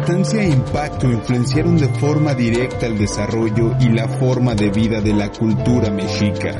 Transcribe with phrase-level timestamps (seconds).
[0.00, 5.12] importancia e impacto influenciaron de forma directa el desarrollo y la forma de vida de
[5.12, 6.58] la cultura mexica.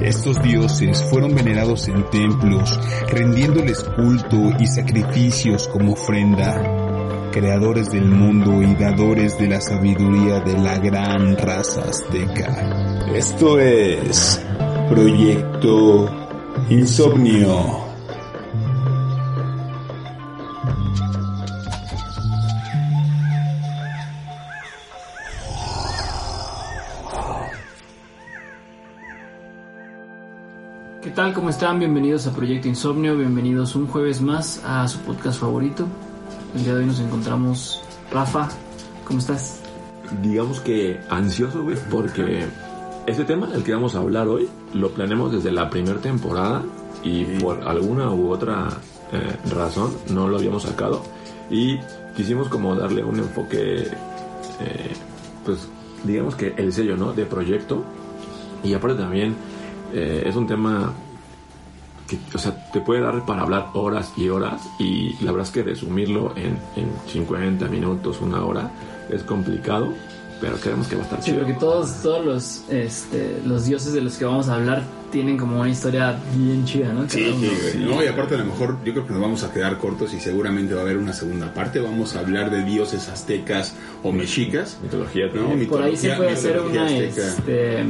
[0.00, 8.60] Estos dioses fueron venerados en templos, rendiéndoles culto y sacrificios como ofrenda, creadores del mundo
[8.60, 13.06] y dadores de la sabiduría de la gran raza azteca.
[13.14, 14.42] Esto es
[14.88, 16.10] Proyecto
[16.70, 17.83] Insomnio.
[31.04, 31.34] ¿Qué tal?
[31.34, 31.78] ¿Cómo están?
[31.78, 35.86] Bienvenidos a Proyecto Insomnio, bienvenidos un jueves más a su podcast favorito.
[36.54, 38.48] El día de hoy nos encontramos Rafa,
[39.04, 39.60] ¿cómo estás?
[40.22, 42.46] digamos que ansioso, güey, porque
[43.06, 46.62] este tema del que vamos a hablar hoy lo planeamos desde la primera temporada
[47.02, 48.70] y por alguna u otra
[49.12, 51.02] eh, razón no lo habíamos sacado
[51.50, 51.80] y
[52.16, 53.88] quisimos como darle un enfoque,
[54.60, 54.92] eh,
[55.44, 55.68] pues
[56.02, 57.12] digamos que el sello, ¿no?
[57.12, 57.84] De proyecto
[58.62, 59.36] y aparte también
[59.92, 60.92] eh, es un tema
[62.08, 65.52] que, o sea, te puede dar para hablar horas y horas y la verdad es
[65.52, 68.70] que resumirlo en, en 50 minutos, una hora,
[69.10, 69.92] es complicado,
[70.40, 71.38] pero creemos que va a estar Sí, chido.
[71.38, 75.60] porque todos, todos los, este, los dioses de los que vamos a hablar tienen como
[75.60, 77.08] una historia bien chida, ¿no?
[77.08, 77.86] Sí, sí, güey.
[77.88, 80.18] No, y aparte a lo mejor yo creo que nos vamos a quedar cortos y
[80.20, 81.78] seguramente va a haber una segunda parte.
[81.80, 84.76] Vamos a hablar de dioses aztecas o mexicas.
[84.82, 85.46] Mitología ¿no?
[85.46, 85.68] también.
[85.70, 87.84] Por ahí se Mitología- puede hacer mitología una, este,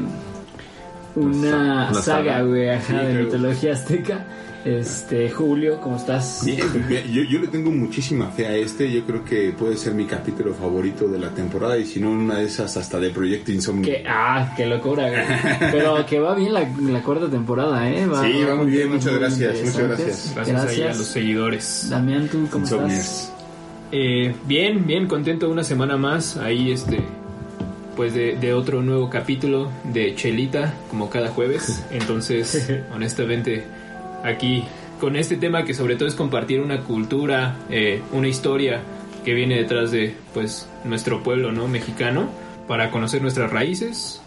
[1.17, 4.25] una, Una saga, güey, ajá, Sí, de mitología azteca.
[4.65, 6.43] Este, Julio, ¿cómo estás?
[6.43, 6.59] Bien,
[7.13, 8.91] yo, yo le tengo muchísima fe a este.
[8.91, 12.39] Yo creo que puede ser mi capítulo favorito de la temporada y si no, una
[12.39, 13.85] de esas hasta de Proyecto Insomnio.
[13.85, 15.71] Que, ah, qué locura, güey.
[15.71, 18.05] Pero que va bien la, la cuarta temporada, ¿eh?
[18.05, 20.33] Sí, va muy bien, muchas muy gracias, muchas gracias.
[20.35, 21.87] Gracias, ahí a los seguidores.
[21.91, 23.01] Damián, ¿tú cómo Insomniers.
[23.01, 23.33] estás?
[23.93, 26.39] Eh, bien, bien, contento una semana más.
[26.39, 27.01] Ahí, este,
[27.97, 31.85] pues de, de otro nuevo capítulo de Chelita, como cada jueves.
[31.91, 33.65] Entonces, honestamente,
[34.23, 34.65] aquí
[35.01, 38.81] con este tema que sobre todo es compartir una cultura, eh, una historia
[39.25, 41.69] que viene detrás de, pues, nuestro pueblo, ¿no?
[41.69, 42.29] Mexicano,
[42.69, 44.21] para conocer nuestras raíces.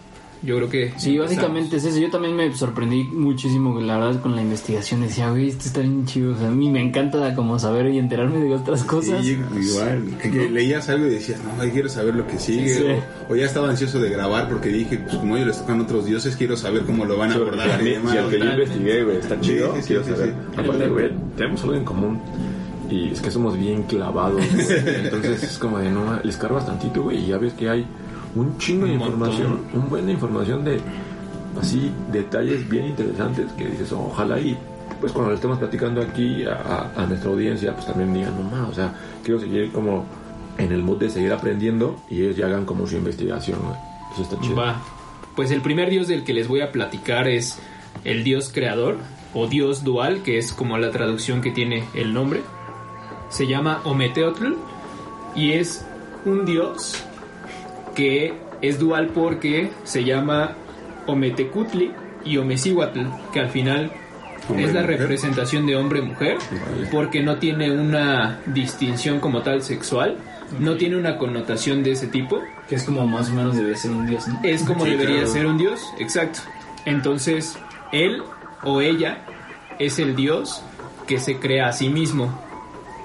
[0.43, 1.97] Yo creo que Sí, básicamente es eso.
[1.99, 5.01] Yo también me sorprendí muchísimo, la verdad, con la investigación.
[5.01, 6.33] Decía, güey, esto está bien chido.
[6.33, 9.25] O sea, a mí me encanta como saber y enterarme de otras cosas.
[9.25, 12.69] Sí, igual, que, que leías algo y decías, no, ay, quiero saber lo que sigue.
[12.69, 12.85] Sí, sí.
[13.29, 16.05] O, o ya estaba ansioso de grabar porque dije, pues como ellos les tocan otros
[16.05, 18.15] dioses, quiero saber cómo lo van a Sí, abordar y y demás.
[18.17, 20.27] al que yo investigué, güey, está chido, Sí, sí, quiero sí, saber.
[20.53, 20.59] sí.
[20.61, 22.19] Aparte, güey, tenemos algo en común.
[22.89, 24.35] Y es que somos bien clavados.
[24.35, 24.65] güey.
[25.03, 27.85] Entonces es como de no, les cargas tantito, güey, y ya ves que hay
[28.39, 29.07] un chingo de montón.
[29.13, 30.79] información, un buen de información de
[31.59, 34.57] así detalles bien interesantes que dices, "Oh, ojalá y
[34.99, 36.53] pues cuando lo estemos platicando aquí a,
[36.95, 38.93] a- a nuestra audiencia, pues también digan, no más, o sea,
[39.23, 40.05] quiero seguir como
[40.57, 43.75] en el mood de seguir aprendiendo y ellos ya hagan como su investigación, güey.
[44.13, 44.55] Eso está chido.
[44.55, 44.81] Va.
[45.35, 47.59] Pues el primer dios del que les voy a platicar es
[48.05, 48.97] el dios creador
[49.35, 52.41] o dios dual, que es como la traducción que tiene el nombre.
[53.29, 54.53] Se llama Ometeotl
[55.35, 55.85] y es
[56.25, 57.03] un dios
[57.97, 60.51] que es dual porque se llama
[61.07, 61.91] Ometecutli
[62.23, 62.99] y Omecihuatl,
[63.33, 63.91] que al final
[64.49, 64.99] Hombre, es la mujer.
[64.99, 66.37] representación de hombre-mujer,
[66.91, 70.17] porque no tiene una distinción como tal sexual,
[70.59, 73.91] no tiene una connotación de ese tipo, Que es como más o menos debe ser
[73.91, 74.39] un dios, ¿no?
[74.43, 75.27] es como Sí, debería claro.
[75.33, 76.39] ser un dios, exacto.
[76.85, 77.57] Entonces,
[77.91, 78.21] él
[78.63, 79.19] o ella
[79.79, 80.61] es el dios
[81.07, 82.31] que se crea a sí mismo.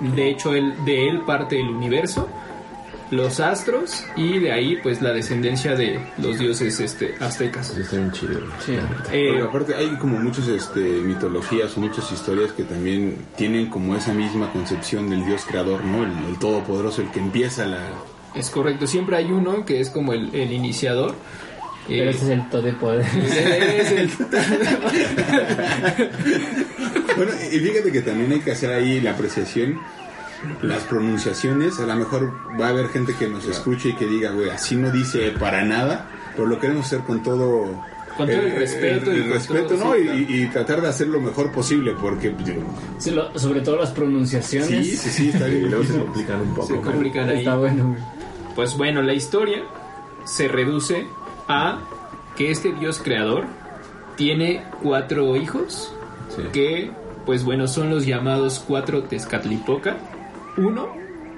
[0.01, 2.29] De hecho, él, de él parte el universo,
[3.13, 7.77] los astros y de ahí pues la descendencia de los dioses este, aztecas.
[7.77, 8.41] Está bien chido.
[8.67, 8.75] Sí.
[9.13, 14.51] Eh, aparte hay como muchas este, mitologías muchas historias que también tienen como esa misma
[14.53, 16.03] concepción del dios creador, ¿no?
[16.05, 17.79] El, el todopoderoso, el que empieza la...
[18.35, 21.15] es correcto, siempre hay uno que es como el, el iniciador.
[21.87, 23.05] Pero Eh, ese es el todo de poder.
[23.25, 24.11] es el-
[27.17, 29.79] Bueno, y fíjate que también hay que hacer ahí la apreciación
[30.63, 34.31] las pronunciaciones, a lo mejor va a haber gente que nos escuche y que diga,
[34.31, 37.83] güey, así no dice para nada, pero lo queremos hacer con todo
[38.17, 39.95] Con todo el respeto el, y respeto, todo, ¿no?
[39.95, 42.63] sí, Y- y, y tratar de hacer lo mejor posible, porque pues, digo,
[42.99, 44.69] Sí, lo- sobre todo las pronunciaciones.
[44.69, 45.71] sí, sí, sí, está Y bien.
[45.71, 46.67] luego se complican un poco.
[46.69, 47.39] Se complican ahí.
[47.39, 47.97] Está bueno.
[48.55, 49.63] Pues bueno, la historia
[50.25, 51.07] se reduce
[51.49, 51.79] a
[52.37, 53.45] que este dios creador
[54.17, 55.93] tiene cuatro hijos
[56.37, 56.43] Sí.
[56.53, 56.91] que,
[57.27, 59.97] pues bueno, son los llamados cuatro Tezcatlipoca.
[60.57, 60.89] Uno,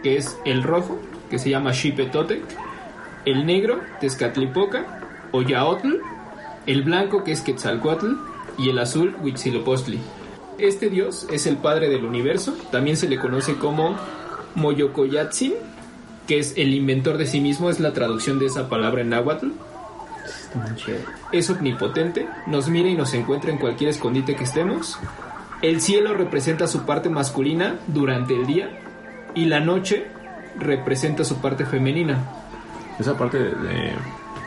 [0.02, 0.98] que es el rojo,
[1.30, 2.42] que se llama Xipetotec.
[3.24, 5.00] El negro, Tezcatlipoca,
[5.32, 5.96] o Yaotl.
[6.66, 8.14] El blanco, que es Quetzalcoatl.
[8.58, 9.98] Y el azul, Huitzilopochtli.
[10.58, 12.56] Este dios es el padre del universo.
[12.70, 13.96] También se le conoce como
[14.54, 15.54] Moyocoyatzin,
[16.28, 19.48] que es el inventor de sí mismo, es la traducción de esa palabra en náhuatl.
[21.32, 24.98] Es omnipotente, nos mira y nos encuentra en cualquier escondite que estemos.
[25.62, 28.70] El cielo representa su parte masculina durante el día
[29.34, 30.06] y la noche
[30.58, 32.18] representa su parte femenina.
[32.98, 33.92] Esa parte de,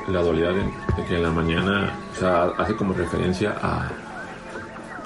[0.07, 3.89] la dualidad de, de que en la mañana, o sea, hace como referencia a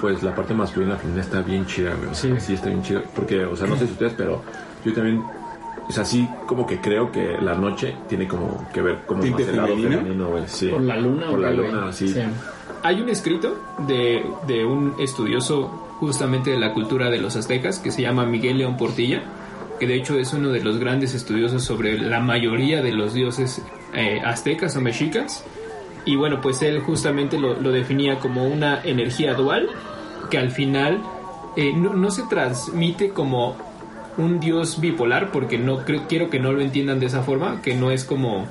[0.00, 2.10] pues la parte masculina y la femenina está bien chida, güey.
[2.10, 2.40] O sea, Sí.
[2.46, 3.02] sí está bien chida.
[3.14, 4.42] Porque, o sea, no sé si ustedes, pero
[4.84, 5.22] yo también,
[5.88, 9.50] es así como que creo que la noche tiene como que ver como ¿Tinte más
[9.50, 10.28] el lado femenino?
[10.28, 10.42] güey.
[10.46, 10.68] Sí.
[10.68, 11.92] Por la luna, Por la güey, luna, güey.
[11.92, 12.14] sí.
[12.84, 13.56] Hay un escrito
[13.86, 15.68] de, de un estudioso
[16.00, 19.22] justamente de la cultura de los aztecas que se llama Miguel León Portilla,
[19.78, 23.62] que de hecho es uno de los grandes estudiosos sobre la mayoría de los dioses
[23.94, 25.44] eh, aztecas o mexicas.
[26.04, 29.68] Y bueno, pues él justamente lo, definía como una energía dual
[30.30, 31.00] que al final
[31.56, 33.56] eh, no, se transmite como
[34.16, 37.74] un dios bipolar, porque no creo, quiero que no lo entiendan de esa forma, que
[37.74, 38.46] no es como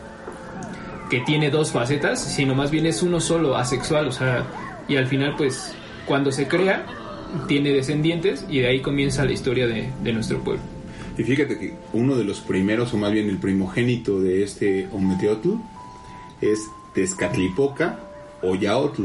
[1.10, 4.46] que tiene dos facetas, sino más bien es uno solo, asexual, o sea,
[4.88, 5.76] y al final pues
[6.06, 6.86] cuando se crea
[7.48, 10.71] tiene descendientes y de ahí comienza la historia de nuestro pueblo.
[11.18, 15.56] Y fíjate que uno de los primeros, o más bien el primogénito de este Ometeotl,
[16.42, 18.00] es Tezcatlipoca
[18.42, 19.04] o Yaotl.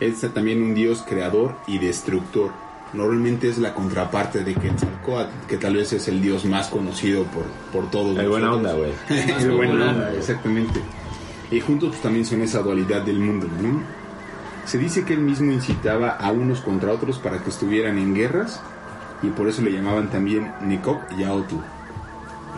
[0.00, 2.50] Es también un dios creador y destructor.
[2.92, 7.44] Normalmente es la contraparte de Quetzalcóatl, que tal vez es el dios más conocido por,
[7.72, 8.18] por todos.
[8.18, 8.92] Hay buena onda, güey.
[9.38, 10.80] Es buena onda, exactamente.
[11.50, 13.82] Y juntos pues, también son esa dualidad del mundo, ¿no?
[14.66, 18.60] Se dice que él mismo incitaba a unos contra otros para que estuvieran en guerras
[19.22, 21.56] y por eso le llamaban también Nekok Yaotl,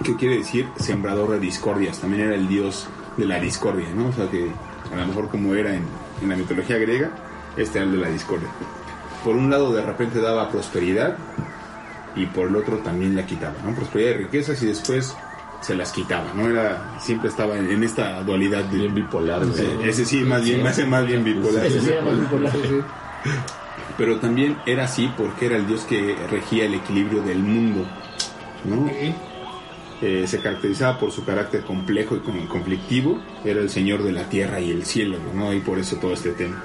[0.03, 2.01] que quiere decir sembrador de discordias.
[2.01, 4.09] También era el dios de la discordia, ¿no?
[4.09, 4.51] O sea que
[4.93, 5.85] a lo mejor como era en,
[6.23, 7.11] en la mitología griega,
[7.57, 8.49] este era el de la discordia.
[9.23, 11.17] Por un lado de repente daba prosperidad
[12.17, 13.75] y por el otro también la quitaba, ¿no?
[13.75, 15.15] Prosperidad y riquezas y después
[15.61, 16.49] se las quitaba, ¿no?
[16.49, 19.45] Era, siempre estaba en, en esta dualidad de, Bien bipolar.
[19.55, 21.69] Sí, ese sí, más bien, hace más bien bipolar.
[21.71, 22.53] Sí más bipolar.
[23.97, 27.87] Pero también era así porque era el dios que regía el equilibrio del mundo,
[28.65, 28.89] ¿no?
[30.03, 34.29] Eh, se caracterizaba por su carácter complejo y con- conflictivo, era el señor de la
[34.29, 35.53] tierra y el cielo, ¿no?
[35.53, 36.63] Y por eso todo este tema.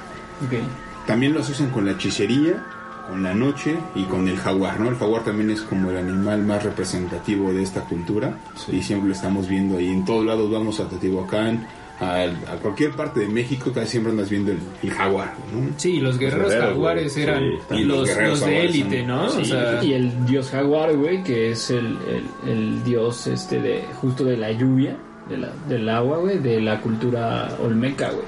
[1.05, 2.65] También lo asocian con la hechicería,
[3.07, 4.89] con la noche y con el jaguar, ¿no?
[4.89, 8.37] El jaguar también es como el animal más representativo de esta cultura
[8.71, 9.87] y siempre lo estamos viendo ahí.
[9.87, 11.65] En todos lados vamos a Teotihuacán,
[11.99, 15.69] a, a cualquier parte de México, casi siempre andas viendo el, el jaguar, ¿no?
[15.77, 17.23] Sí, los guerreros guerreros, jaguares güey.
[17.25, 19.29] eran Sí, y los los, guerreros los de élite, son- ¿no?
[19.29, 23.59] sí, o sea, Y el dios jaguar, güey, que es el, el, el dios este
[23.61, 24.95] de justo de la lluvia,
[25.27, 28.25] de la, del agua, güey, de la cultura olmeca, güey.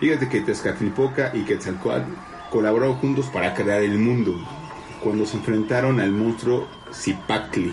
[0.00, 2.10] Fíjate que Tezcatlipoca y Quetzalcoatl
[2.50, 4.34] colaboraron juntos para crear el mundo.
[5.02, 7.72] Cuando se enfrentaron al monstruo Zipacli,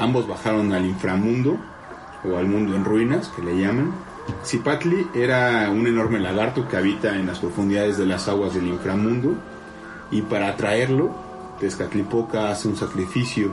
[0.00, 1.58] ambos bajaron al inframundo
[2.24, 3.92] o al mundo en ruinas, que le llaman.
[4.44, 9.34] Zipacli era un enorme lagarto que habita en las profundidades de las aguas del inframundo
[10.10, 11.14] y para atraerlo,
[11.60, 13.52] Tezcatlipoca hace un sacrificio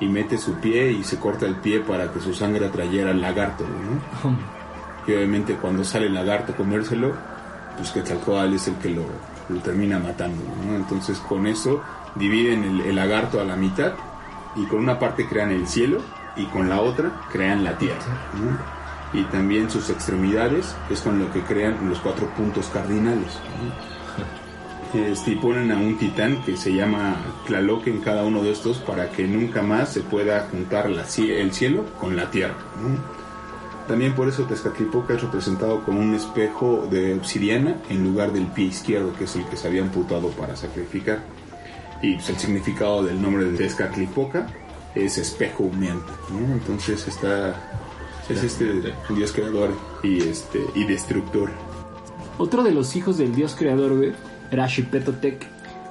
[0.00, 3.20] y mete su pie y se corta el pie para que su sangre atrayera al
[3.20, 4.36] lagarto, ¿no?
[5.06, 7.12] Y obviamente cuando sale el lagarto a comérselo,
[7.76, 9.04] pues Quetzalcóatl es el que lo,
[9.50, 10.76] lo termina matando, ¿no?
[10.76, 11.82] Entonces con eso
[12.14, 13.92] dividen el, el lagarto a la mitad
[14.56, 15.98] y con una parte crean el cielo
[16.36, 18.02] y con la otra crean la tierra,
[18.34, 18.73] ¿no?
[19.14, 23.38] Y también sus extremidades es con lo que crean los cuatro puntos cardinales.
[24.92, 27.16] Este, y ponen a un titán que se llama
[27.46, 31.52] Tlaloc en cada uno de estos para que nunca más se pueda juntar la el
[31.52, 32.54] cielo con la tierra.
[33.88, 38.66] También por eso Tezcatlipoca es representado con un espejo de obsidiana en lugar del pie
[38.66, 41.18] izquierdo, que es el que se había amputado para sacrificar.
[42.00, 44.46] Y pues, el significado del nombre de Tezcatlipoca
[44.94, 46.12] es espejo humeante.
[46.30, 46.54] ¿no?
[46.54, 47.73] Entonces está
[48.28, 49.70] es este dios creador
[50.02, 51.50] y este y destructor.
[52.38, 54.12] Otro de los hijos del dios creador, güey,
[54.50, 55.46] era Xipetotec,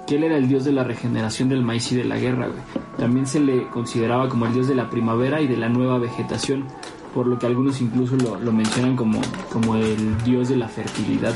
[0.07, 2.61] que él era el dios de la regeneración del maíz y de la guerra, güey.
[2.97, 6.65] también se le consideraba como el dios de la primavera y de la nueva vegetación,
[7.13, 9.21] por lo que algunos incluso lo, lo mencionan como,
[9.51, 11.33] como el dios de la fertilidad.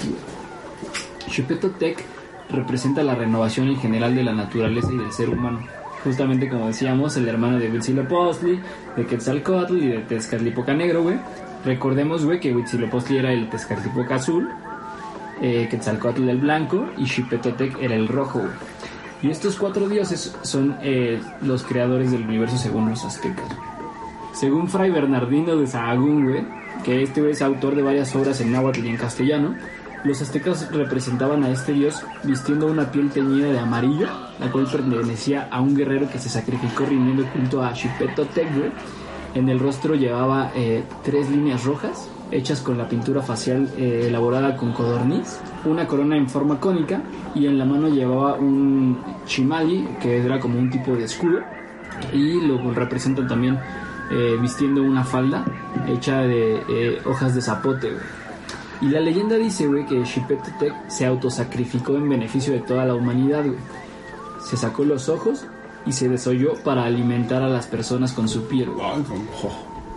[1.80, 2.04] Tec
[2.50, 5.60] representa la renovación en general de la naturaleza y del ser humano.
[6.04, 8.60] Justamente como decíamos, el hermano de Huitzilopochtli,
[8.96, 11.18] de Quetzalcoatl y de Tezcatlipoca Negro, güey.
[11.66, 14.50] Recordemos, güey, que Huitzilopochtli era el Tezcatlipoca azul,
[15.42, 18.42] eh, Quetzalcoatl el blanco y Xipetotec era el rojo,
[19.22, 23.46] Y estos cuatro dioses son eh, los creadores del universo según los aztecas.
[24.34, 26.46] Según Fray Bernardino de Sahagún, güey,
[26.84, 29.56] que este es autor de varias obras en náhuatl y en castellano,
[30.04, 34.08] los aztecas representaban a este dios vistiendo una piel teñida de amarillo,
[34.40, 38.48] la cual pertenecía a un guerrero que se sacrificó rindiendo culto a Xipetotec,
[39.34, 44.56] En el rostro llevaba eh, tres líneas rojas, hechas con la pintura facial eh, elaborada
[44.56, 47.02] con codorniz, una corona en forma cónica
[47.36, 51.40] y en la mano llevaba un chimali, que era como un tipo de escudo,
[52.14, 53.60] y lo representan también
[54.12, 55.44] eh, vistiendo una falda
[55.88, 57.94] hecha de hojas de zapote.
[58.82, 63.46] Y la leyenda dice, güey, que Xipetotec se autosacrificó en beneficio de toda la humanidad,
[63.46, 63.58] güey.
[64.44, 65.46] Se sacó los ojos
[65.86, 68.70] y se desolló para alimentar a las personas con su piel,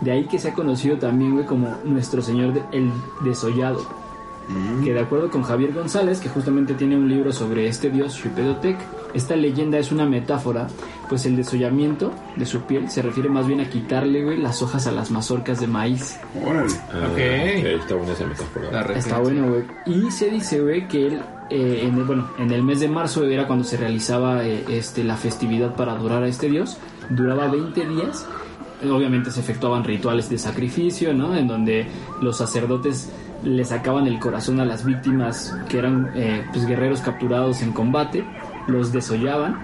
[0.01, 2.91] De ahí que se ha conocido también, güey, como nuestro señor el
[3.23, 3.85] desollado.
[4.51, 4.83] Mm.
[4.83, 8.77] Que de acuerdo con Javier González, que justamente tiene un libro sobre este dios Xipetotec,
[9.13, 10.67] esta leyenda es una metáfora,
[11.09, 14.87] pues el desollamiento de su piel se refiere más bien a quitarle, güey, las hojas
[14.87, 16.17] a las mazorcas de maíz.
[16.45, 16.73] Órale.
[16.93, 17.17] Ah, ok.
[17.17, 18.93] Está buena esa metáfora.
[18.93, 19.63] Está bueno, güey.
[19.85, 23.25] Y se dice, güey, que él, eh, en el, bueno, en el mes de marzo
[23.25, 26.77] era cuando se realizaba eh, este, la festividad para adorar a este dios.
[27.09, 28.25] Duraba 20 días
[28.89, 31.35] obviamente se efectuaban rituales de sacrificio, ¿no?
[31.35, 31.85] En donde
[32.19, 33.11] los sacerdotes
[33.43, 38.23] le sacaban el corazón a las víctimas que eran eh, pues, guerreros capturados en combate
[38.67, 39.57] los desollaban,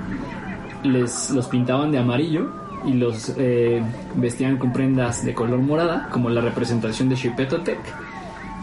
[0.84, 2.52] les los pintaban de amarillo
[2.86, 3.82] y los eh,
[4.16, 7.80] vestían con prendas de color morada, como la representación de Xipetotec.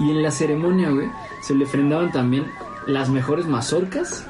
[0.00, 1.08] Y en la ceremonia, güey,
[1.42, 2.46] se le ofrendaban también
[2.86, 4.26] las mejores mazorcas.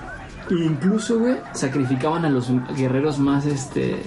[0.51, 4.03] E incluso, güey, sacrificaban a los guerreros más, este,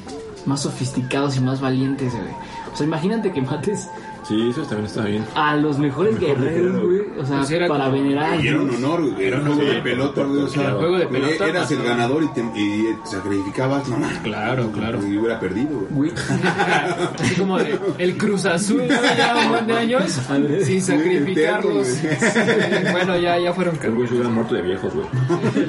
[0.45, 2.33] más sofisticados y más valientes, güey.
[2.71, 3.89] O sea, imagínate que mates
[4.27, 5.25] Sí, eso también está bien.
[5.35, 7.01] A los mejores guerreros, güey.
[7.17, 8.43] O sea, pues para venerar.
[8.43, 9.25] Y era un honor, güey.
[9.25, 10.41] Era un juego de pelota, güey.
[10.41, 11.47] O sea, juego de pelota.
[11.47, 14.99] Eras el ganador y, te, y sacrificabas, no Claro, claro.
[15.07, 16.11] Y hubiera perdido, güey.
[17.19, 20.03] Así como de, el Cruz Azul, ya un buen de años,
[20.63, 21.87] sin sacrificarlos.
[22.91, 25.07] bueno, ya, ya fueron El güey se hubieran muerto de viejos, güey.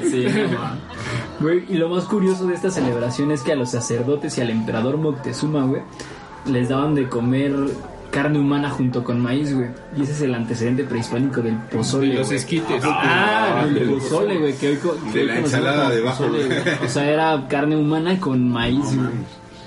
[0.09, 0.25] Sí,
[1.39, 4.49] Güey, y lo más curioso de esta celebración es que a los sacerdotes y al
[4.49, 5.81] emperador Moctezuma, güey,
[6.45, 7.53] les daban de comer
[8.11, 9.69] carne humana junto con maíz, güey.
[9.97, 12.07] Y ese es el antecedente prehispánico del pozole.
[12.07, 12.81] Y los esquites.
[12.83, 14.53] Ah, el pozole, güey.
[14.53, 14.79] Que hoy,
[15.13, 16.25] de la ensalada de bajo.
[16.83, 19.09] o sea, era carne humana con maíz, güey.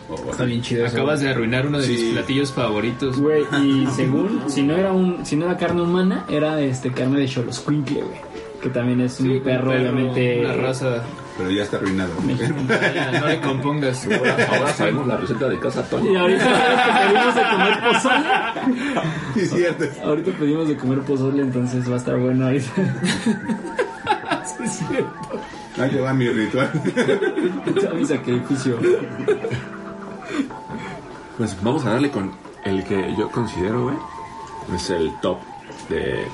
[0.08, 0.86] Oh, Está bien chido.
[0.86, 3.18] Acabas de arruinar uno de mis platillos favoritos.
[3.18, 7.20] Güey, y según, si no era un, si no era carne humana, era este carne
[7.20, 8.32] de choloscuincle, güey.
[8.60, 10.40] Que también es un perro, obviamente.
[10.40, 11.02] Una raza
[11.36, 12.12] pero ya está arruinado.
[13.20, 14.06] no le compongas.
[14.06, 16.12] Ahora, sabemos la receta de casa Tony.
[16.12, 16.44] Y ahorita
[17.00, 18.28] pedimos de comer pozole.
[19.34, 19.84] Sí, cierto.
[20.04, 22.70] Ahorita pedimos de comer pozole, entonces va a estar bueno ahorita.
[24.44, 25.40] Sí, es cierto.
[25.78, 26.68] Ahí va mi ritual.
[27.64, 28.76] Está mi sacrificio.
[31.38, 32.32] Pues vamos a darle con
[32.64, 33.96] el que yo considero, güey,
[34.74, 35.38] es el top
[35.88, 36.26] de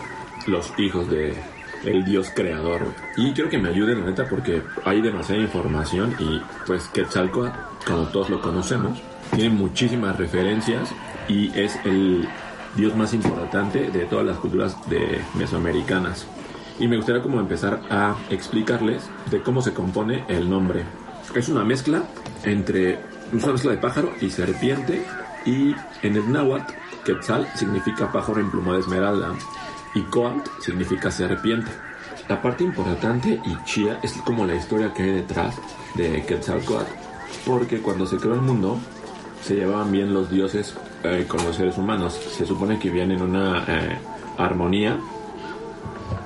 [0.47, 1.37] los hijos de
[1.85, 2.82] el dios creador.
[3.16, 7.56] Y quiero que me ayuden, la neta, porque hay demasiada información y pues Quetzalcoatl,
[7.87, 9.00] como todos lo conocemos,
[9.35, 10.90] tiene muchísimas referencias
[11.28, 12.28] y es el
[12.76, 16.26] dios más importante de todas las culturas de mesoamericanas.
[16.78, 20.85] Y me gustaría como empezar a explicarles de cómo se compone el nombre.
[21.35, 22.04] Es una mezcla
[22.44, 22.99] entre
[23.32, 25.04] una mezcla de pájaro y serpiente
[25.44, 26.73] y en el náhuatl
[27.04, 29.32] Quetzal significa pájaro en pluma de esmeralda
[29.95, 31.71] y Coat significa serpiente.
[32.28, 35.57] La parte importante y chía es como la historia que hay detrás
[35.95, 36.92] de Quetzalcoatl,
[37.47, 38.78] porque cuando se creó el mundo
[39.42, 42.14] se llevaban bien los dioses eh, con los seres humanos.
[42.14, 43.99] Se supone que vivían en una eh,
[44.37, 44.99] armonía,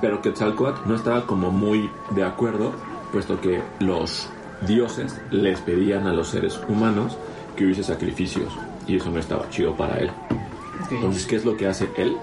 [0.01, 2.73] pero Quetzalcoatl no estaba como muy de acuerdo,
[3.11, 4.27] puesto que los
[4.67, 7.17] dioses les pedían a los seres humanos
[7.55, 8.51] que hubiese sacrificios
[8.87, 10.11] y eso no estaba chido para él.
[10.89, 12.17] Entonces, ¿qué es lo que hace él?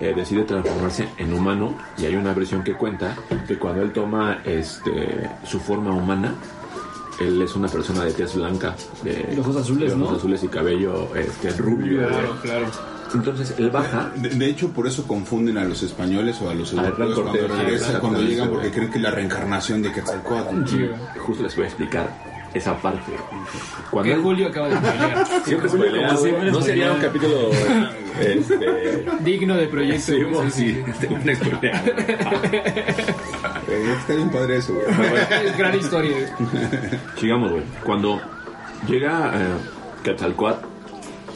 [0.00, 3.16] Eh, decide transformarse en humano y hay una versión que cuenta
[3.48, 6.34] que cuando él toma este, su forma humana,
[7.20, 11.50] él es una persona de tez blanca, de, ojos azules, ojos azules y cabello este,
[11.50, 12.06] rubio.
[12.06, 12.66] Claro, claro.
[13.12, 14.12] Entonces él baja.
[14.14, 18.50] De, hecho, por eso confunden a los españoles o a los europeos cuando, cuando llegan
[18.50, 20.64] porque creen que la reencarnación de Quetzalcóatl.
[21.18, 23.12] Justo les voy a explicar esa parte.
[24.02, 25.26] Que Julio acaba de spoilear.
[25.44, 25.84] Siempre como
[26.52, 27.50] No sería un capítulo
[28.20, 30.12] este, Digno de proyecto.
[30.12, 31.08] Sí, sí, sí.
[33.70, 34.86] Eh, está bien padre eso, güey.
[35.44, 36.16] Es gran historia.
[37.18, 37.62] Sigamos, güey.
[37.84, 38.18] Cuando
[38.88, 39.56] llega eh,
[40.02, 40.64] Quetzalcóatl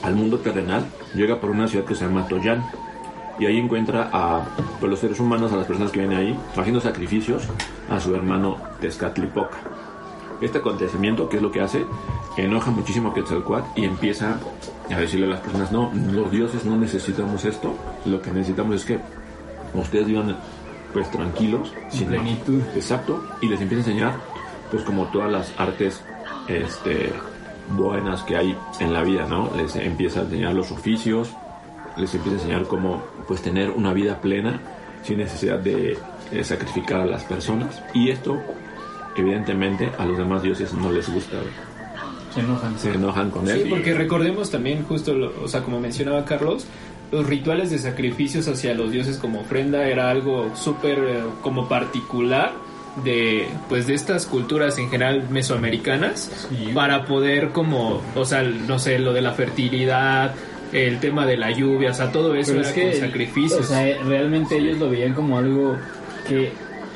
[0.03, 2.65] al mundo terrenal, llega por una ciudad que se llama Toyán.
[3.39, 4.45] Y ahí encuentra a
[4.81, 7.43] pues, los seres humanos, a las personas que vienen ahí, haciendo sacrificios
[7.91, 9.59] a su hermano Tezcatlipoca.
[10.43, 11.85] Este acontecimiento, que es lo que hace,
[12.37, 14.41] enoja muchísimo a Quetzalcóatl y empieza
[14.91, 18.85] a decirle a las personas, no, los dioses no necesitamos esto, lo que necesitamos es
[18.85, 18.99] que
[19.75, 20.37] ustedes vivan
[20.93, 22.61] pues tranquilos, sin plenitud.
[22.75, 24.15] Exacto, y les empieza a enseñar
[24.71, 26.03] pues como todas las artes
[26.49, 27.13] este
[27.71, 29.51] buenas que hay en la vida, ¿no?
[29.57, 31.31] Les empieza a enseñar los oficios,
[31.97, 34.61] les empieza a enseñar cómo pues tener una vida plena
[35.03, 35.97] sin necesidad de,
[36.33, 38.41] eh, sacrificar a las personas y esto
[39.17, 41.37] evidentemente a los demás dioses no les gusta.
[42.35, 42.79] Se enojan.
[42.79, 43.63] se enojan con él.
[43.65, 46.67] Sí, porque recordemos también, justo, lo- o sea, como mencionaba Carlos,
[47.11, 52.53] los rituales de sacrificios hacia los dioses como ofrenda era algo súper eh, como particular
[53.05, 56.71] de pues de estas culturas en general mesoamericanas Sí.
[56.75, 60.35] para poder como o sea no sé lo de la fertilidad
[60.75, 63.61] el tema de la lluvia o sea todo eso Pero era es que, con sacrificios
[63.61, 65.77] o sea, eh, realmente ellos lo veían como algo
[66.29, 66.53] que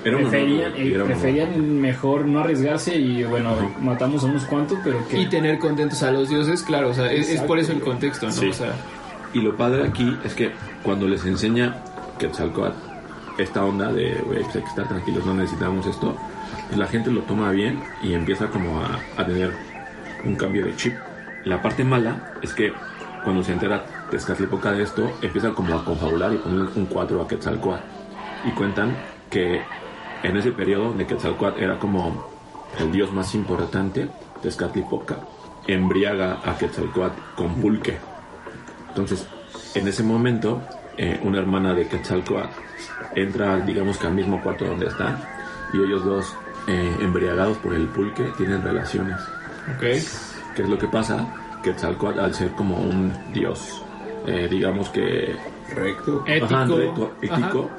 [0.09, 5.21] Honor, preferían, eh, preferían mejor no arriesgarse y bueno, matamos a unos cuantos, pero que
[5.21, 8.27] y tener contentos a los dioses claro o sea es, es por eso el contexto
[8.27, 8.49] no Sí.
[8.49, 8.73] o sea
[9.35, 11.77] Y lo padre aquí es que cuando les enseña
[12.19, 12.77] Quetzalcóatl
[13.39, 16.17] esta onda de, güey, pues hay que estar tranquilos, no necesitamos esto,
[16.69, 19.53] pues la gente lo toma bien y empieza como a, a tener
[20.25, 20.95] un cambio de chip.
[21.45, 22.73] La parte mala es que
[23.25, 27.29] cuando se entera Tezcatlipoca de esto, empiezan como a confabular y poner un 4 a
[27.29, 27.83] Quetzalcóatl.
[28.47, 28.97] Y cuentan
[29.29, 29.61] que
[30.23, 32.27] en ese periodo donde Quetzalcóatl era como
[32.79, 34.09] el dios más importante,
[34.43, 35.17] Tezcatlipoca
[35.67, 37.99] embriaga a Quetzalcóatl con pulque.
[38.89, 39.27] Entonces,
[39.75, 40.63] en ese momento,
[40.97, 42.49] eh, una hermana de Quetzalcóatl
[43.15, 45.21] entra, digamos que al mismo cuarto donde están,
[45.73, 46.37] y ellos dos,
[46.69, 49.21] eh, embriagados por el pulque, tienen relaciones.
[49.77, 51.27] ok ¿Qué es lo que pasa?
[51.63, 53.83] Quetzalcóatl, al ser como un dios,
[54.27, 55.35] eh, digamos que
[55.75, 56.23] Recto.
[56.27, 57.71] ético Ajá, recto, ético,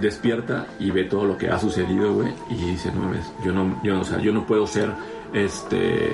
[0.00, 3.80] despierta y ve todo lo que ha sucedido, güey, y dice, no mames, yo no,
[3.82, 4.90] yo, no- o sea, yo no puedo ser,
[5.32, 6.10] este,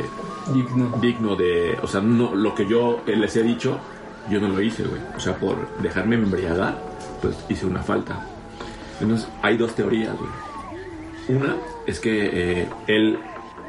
[0.54, 0.96] digno.
[1.00, 3.78] digno de, o sea, no, lo que yo les he dicho,
[4.30, 5.00] yo no lo hice, güey.
[5.16, 6.78] O sea, por dejarme embriagar,
[7.20, 8.24] pues hice una falta.
[9.00, 10.30] Entonces, hay dos teorías, güey.
[11.38, 12.30] Una es que
[12.62, 13.18] eh, él,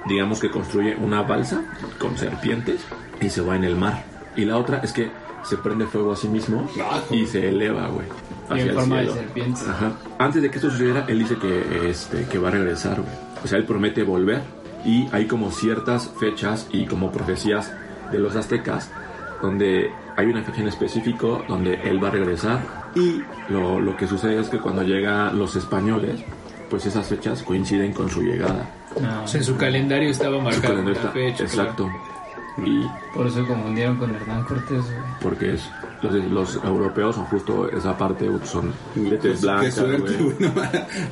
[0.07, 1.63] digamos que construye una balsa
[1.99, 2.81] con serpientes
[3.19, 4.03] y se va en el mar.
[4.35, 5.11] Y la otra es que
[5.43, 6.67] se prende fuego a sí mismo
[7.09, 8.05] y se eleva, güey.
[8.07, 9.17] Y hacia en el forma de cielo.
[9.21, 9.61] serpiente.
[9.69, 9.91] Ajá.
[10.19, 13.13] Antes de que esto sucediera, él dice que, este, que va a regresar, güey.
[13.43, 14.41] O sea, él promete volver.
[14.85, 17.71] Y hay como ciertas fechas y como profecías
[18.11, 18.89] de los aztecas
[19.41, 22.59] donde hay una fecha en específico donde él va a regresar.
[22.95, 26.21] Y lo, lo que sucede es que cuando llegan los españoles,
[26.69, 28.69] pues esas fechas coinciden con su llegada.
[29.01, 31.43] No, O sea, en su calendario estaba Su marcada calendario está- fecha.
[31.43, 31.89] exacto.
[32.57, 32.85] Y
[33.15, 34.97] por eso confundieron con Hernán Cortés, güey.
[35.21, 35.69] porque es,
[36.01, 40.33] los, los europeos son justo esa parte, son de tez Qué blanca, suerte, güey.
[40.35, 40.61] güey, no,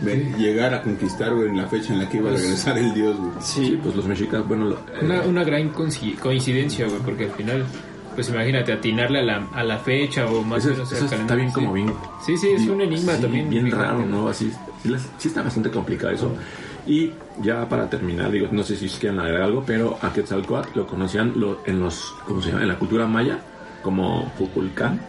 [0.06, 2.94] de llegar a conquistar, güey, en la fecha en la que iba a regresar el
[2.94, 3.32] dios, güey.
[3.40, 7.32] Sí, pues los mexicanos, bueno, lo- eh, Una, una gran coinci- coincidencia, güey, porque al
[7.32, 7.66] final,
[8.16, 11.38] pues imagínate, atinarle a la, a la fecha o más Eso, o menos está calendario,
[11.44, 11.56] bien sí.
[11.56, 11.94] como bien.
[12.26, 13.50] Sí, sí, es un enigma sí, también.
[13.50, 14.28] Bien raro, ¿no?
[14.28, 14.52] Así,
[14.84, 16.34] sí, sí está bastante complicado eso.
[16.86, 17.12] Y
[17.42, 21.34] ya para terminar, digo, no sé si quieren agregar algo, pero a Quetzalcóatl lo conocían
[21.66, 22.64] en los, ¿cómo se llama?
[22.64, 23.40] En la cultura maya
[23.82, 25.00] como Puculcán.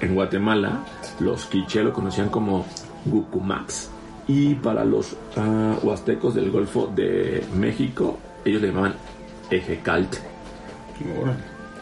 [0.00, 0.84] En Guatemala,
[1.20, 2.66] los quiché lo conocían como
[3.06, 3.90] Gucumax.
[4.28, 8.94] Y para los ah, huastecos del Golfo de México, ellos le llamaban
[9.50, 10.16] Ejecalt.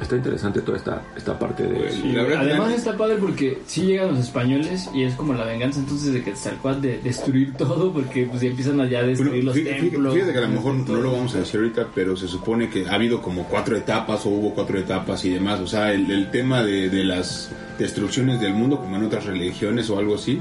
[0.01, 1.75] Está interesante toda esta, esta parte de...
[1.77, 5.15] Pues Sí, la verdad, Además la- está padre porque sí llegan los españoles y es
[5.15, 9.03] como la venganza entonces de Quetzalcóatl de destruir todo porque pues ya empiezan allá a
[9.03, 10.15] Bueno, destruir los fí- fí- templos.
[10.15, 12.87] Fíjate que a lo mejor no lo vamos a decir ahorita, pero se supone que
[12.89, 15.61] ha habido como cuatro etapas o hubo cuatro etapas y demás.
[15.61, 19.89] O sea, el, el tema de, de las destrucciones del mundo, como en otras religiones
[19.91, 20.41] o algo así,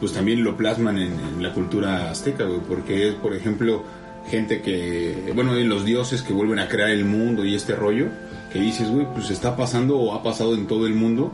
[0.00, 3.82] pues también lo plasman en, en la cultura azteca, güey, porque es, por ejemplo,
[4.28, 8.08] gente que, bueno, en los dioses que vuelven a crear el mundo y este rollo,
[8.52, 11.32] que dices, güey, pues está pasando o ha pasado en todo el mundo,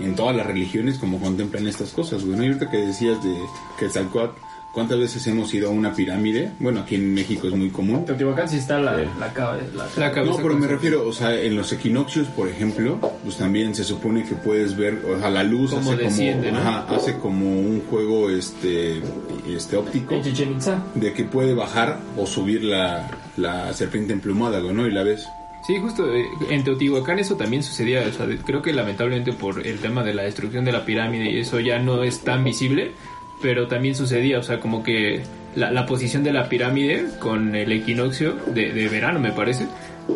[0.00, 2.36] en todas las religiones, como contemplan estas cosas, güey.
[2.36, 2.44] ¿no?
[2.44, 3.34] Y que decías de
[3.78, 4.38] Quetzalcóatl,
[4.76, 6.50] ¿cuántas veces hemos ido a una pirámide?
[6.60, 7.96] Bueno, aquí en México es muy común.
[8.00, 9.04] En Teotihuacán sí está la, Sí.
[9.18, 9.66] la cabeza.
[9.74, 13.38] La, La cabeza No, pero me refiero, o sea, en los equinoccios, por ejemplo, pues
[13.38, 16.68] también se supone que puedes ver, o sea, la luz Cómo hace desciende, como, ¿no?
[16.68, 19.00] ajá, hace como un juego, este,
[19.48, 20.84] este óptico, En Chichen Itza.
[20.94, 23.08] de que puede bajar o subir la,
[23.38, 24.86] la serpiente emplumada, ¿no?
[24.86, 25.26] Y la ves.
[25.66, 28.04] Sí, justo eh, en Teotihuacán eso también sucedía.
[28.08, 31.40] O sea, creo que lamentablemente por el tema de la destrucción de la pirámide y
[31.40, 32.92] eso ya no es tan visible,
[33.42, 34.38] pero también sucedía.
[34.38, 35.22] O sea, como que
[35.54, 39.66] la, la posición de la pirámide con el equinoccio de, de verano, me parece,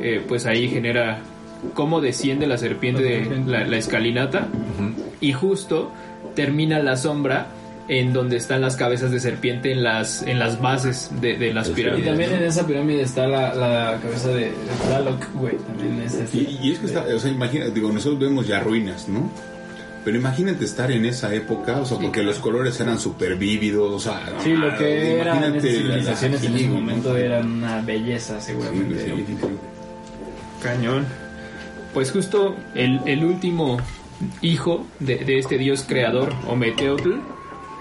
[0.00, 1.18] eh, pues ahí genera
[1.74, 4.48] cómo desciende la serpiente de la, la escalinata
[5.20, 5.92] y justo
[6.34, 7.48] termina la sombra
[7.88, 11.68] en donde están las cabezas de serpiente en las en las bases de, de las
[11.68, 12.06] Y Y pirámides.
[12.06, 14.52] también en esa pirámide está la, la cabeza de, de
[14.86, 15.56] Tlaloc, güey.
[15.56, 16.56] También es así.
[16.62, 19.28] Y, y es que está, o sea, imagina, digo, nosotros vemos ya ruinas, ¿no?
[20.04, 23.98] Pero imagínate estar en esa época, o sea, porque los colores eran súper vívidos, o
[24.00, 26.74] sea, Sí, lo ah, que eran imagínate esas la- civilizaciones en ese ¿no?
[26.74, 29.04] momento eran una belleza, Sí, seguramente.
[29.04, 29.46] sí, sí, sí.
[30.62, 31.06] Cañón.
[31.92, 33.78] Pues justo el, el último
[34.42, 37.14] hijo de, de este dios creador, Ometeotl,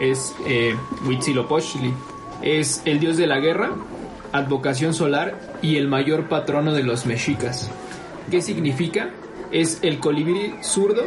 [0.01, 1.93] es eh, Huitzilopochtli.
[2.41, 3.71] Es el dios de la guerra,
[4.31, 7.69] advocación solar y el mayor patrono de los mexicas.
[8.31, 9.09] ¿Qué significa?
[9.51, 11.03] Es el colibrí zurdo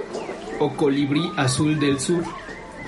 [0.59, 2.23] o colibrí azul del sur.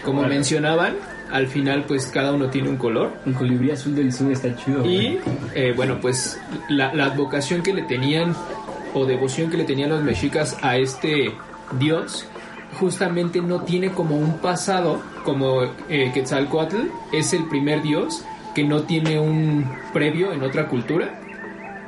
[0.05, 0.97] Como mencionaban,
[1.31, 3.13] al final pues cada uno tiene un color.
[3.27, 4.85] El colibrí azul del sur está chido.
[4.85, 5.19] Y
[5.55, 6.39] eh, bueno, pues
[6.69, 8.35] la, la advocación que le tenían
[8.95, 11.33] o devoción que le tenían los mexicas a este
[11.79, 12.27] dios
[12.79, 18.83] justamente no tiene como un pasado como eh, Quetzalcoatl es el primer dios que no
[18.83, 21.21] tiene un previo en otra cultura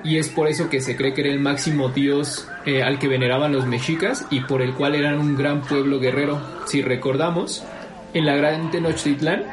[0.04, 3.08] y es por eso que se cree que era el máximo dios eh, al que
[3.08, 6.40] veneraban los mexicas y por el cual eran un gran pueblo guerrero.
[6.66, 7.64] Si recordamos,
[8.14, 9.44] en la gran Tenochtitlán,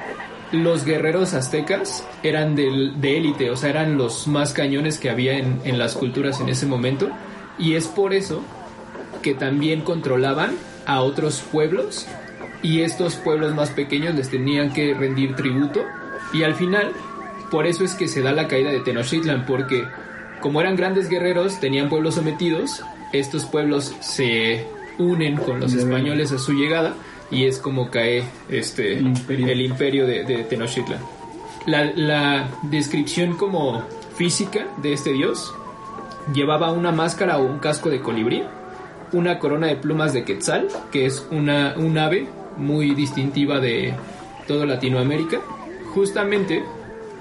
[0.52, 5.60] los guerreros aztecas eran de élite, o sea, eran los más cañones que había en,
[5.64, 7.10] en las culturas en ese momento
[7.58, 8.44] y es por eso
[9.24, 10.52] que también controlaban
[10.86, 12.06] a otros pueblos
[12.62, 15.82] y estos pueblos más pequeños les tenían que rendir tributo
[16.34, 16.92] y al final
[17.50, 19.86] por eso es que se da la caída de Tenochtitlan porque
[20.44, 24.68] como eran grandes guerreros tenían pueblos sometidos estos pueblos se
[25.00, 26.94] unen con los españoles a su llegada
[27.32, 29.48] y es como cae este El imperio.
[29.48, 31.00] el imperio de, de Tenochtitlan
[31.66, 33.84] la, la descripción como
[34.18, 35.54] física de este dios
[36.34, 38.44] llevaba una máscara o un casco de colibrí,
[39.12, 42.28] una corona de plumas de quetzal, que es una, un ave
[42.58, 43.94] muy distintiva de
[44.48, 45.40] toda Latinoamérica.
[45.94, 46.64] Justamente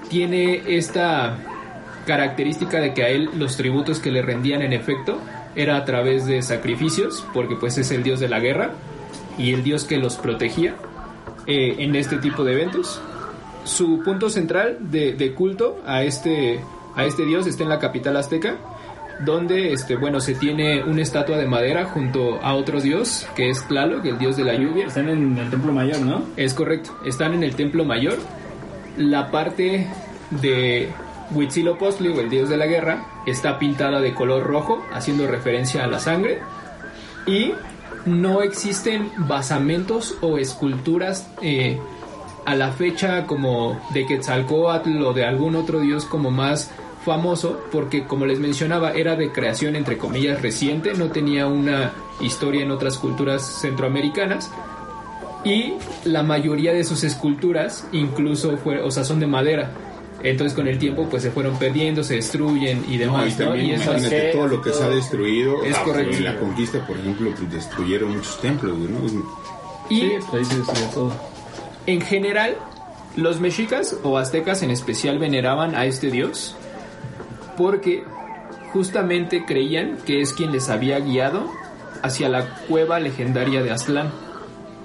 [0.09, 1.37] tiene esta
[2.05, 5.19] característica de que a él los tributos que le rendían en efecto
[5.55, 8.71] era a través de sacrificios, porque pues es el dios de la guerra
[9.37, 10.75] y el dios que los protegía
[11.47, 13.01] eh, en este tipo de eventos.
[13.63, 16.59] Su punto central de, de culto a este,
[16.95, 18.57] a este dios está en la capital azteca,
[19.23, 23.65] donde este, bueno, se tiene una estatua de madera junto a otro dios, que es
[23.67, 24.87] Tlaloc, el dios de la lluvia.
[24.87, 26.23] Están en el templo mayor, ¿no?
[26.35, 28.17] Es correcto, están en el templo mayor.
[28.97, 29.87] La parte
[30.41, 30.89] de
[31.31, 35.87] Huitzilopochtli, o el dios de la guerra, está pintada de color rojo, haciendo referencia a
[35.87, 36.39] la sangre.
[37.25, 37.53] Y
[38.05, 41.79] no existen basamentos o esculturas eh,
[42.45, 46.71] a la fecha como de Quetzalcoatl o de algún otro dios como más
[47.05, 52.63] famoso, porque como les mencionaba, era de creación entre comillas reciente, no tenía una historia
[52.63, 54.51] en otras culturas centroamericanas
[55.43, 55.73] y
[56.05, 59.71] la mayoría de sus esculturas incluso fue, o sea, son de madera.
[60.23, 63.45] Entonces con el tiempo pues se fueron perdiendo, se destruyen y No, demás, y ¿no?
[63.49, 65.63] también Y esas- imagínate que- todo lo que se ha destruido.
[65.63, 66.15] Es Ah, correcto.
[66.17, 68.99] En la conquista, por ejemplo, pues destruyeron muchos templos, ¿no?
[69.89, 71.11] y Sí, pues ahí se destruyó todo.
[71.87, 72.55] en general
[73.17, 76.55] los mexicas o aztecas en especial veneraban a este dios
[77.57, 78.03] porque
[78.71, 81.51] justamente creían que es quien les había guiado
[82.01, 84.09] hacia la cueva legendaria de Aztlán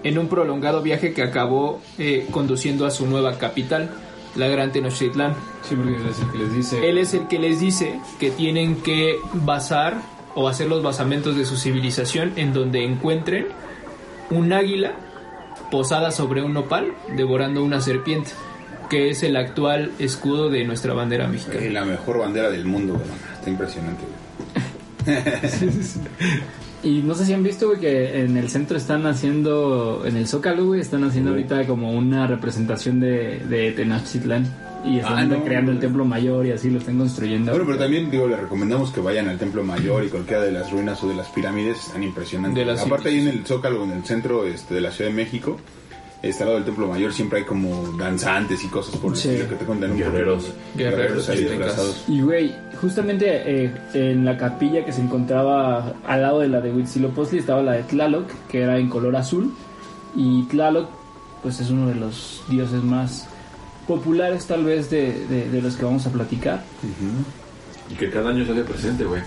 [0.03, 3.91] en un prolongado viaje que acabó eh, conduciendo a su nueva capital,
[4.39, 5.35] la Gran Tenochtitlán.
[5.69, 6.89] Sí, porque es el que les dice.
[6.89, 10.01] Él es el que les dice que tienen que basar
[10.35, 13.47] o hacer los basamentos de su civilización en donde encuentren
[14.31, 14.93] un águila
[15.71, 18.31] posada sobre un nopal devorando una serpiente,
[18.89, 21.71] que es el actual escudo de nuestra bandera Es mexicana.
[21.71, 23.07] la mejor bandera del mundo, güey.
[23.35, 24.03] Está impresionante,
[25.05, 25.17] güey.
[26.83, 30.29] Y no sé si han visto, güey, que en el centro están haciendo, en el
[30.29, 34.47] Zócalo, güey, están haciendo ahorita como una representación de, de Tenochtitlán.
[34.85, 35.45] Y están Ah, no.
[35.45, 37.51] creando el templo mayor y así lo están construyendo.
[37.51, 40.71] Bueno, pero también digo, les recomendamos que vayan al Templo Mayor y cualquiera de las
[40.71, 42.65] ruinas o de las pirámides están impresionantes.
[42.65, 45.17] De las Aparte ahí en el Zócalo, en el centro este, de la Ciudad de
[45.17, 45.59] México,
[46.23, 49.29] este al lado del Templo Mayor siempre hay como danzantes y cosas por Sí.
[49.49, 50.53] que te cuentan un Guerreros.
[50.77, 52.05] Guerreros disfrazados.
[52.09, 56.73] Y, güey, justamente eh, en la capilla que se encontraba al lado de la de
[56.73, 59.53] Huitzilopochtli estaba la de Tlaloc, que era en color azul.
[60.17, 60.89] Y Tlaloc,
[61.43, 63.29] pues es uno de los dioses más
[63.87, 66.63] populares tal vez de, de- de los que vamos a platicar.
[67.91, 69.23] Y que cada año sale presente, güey.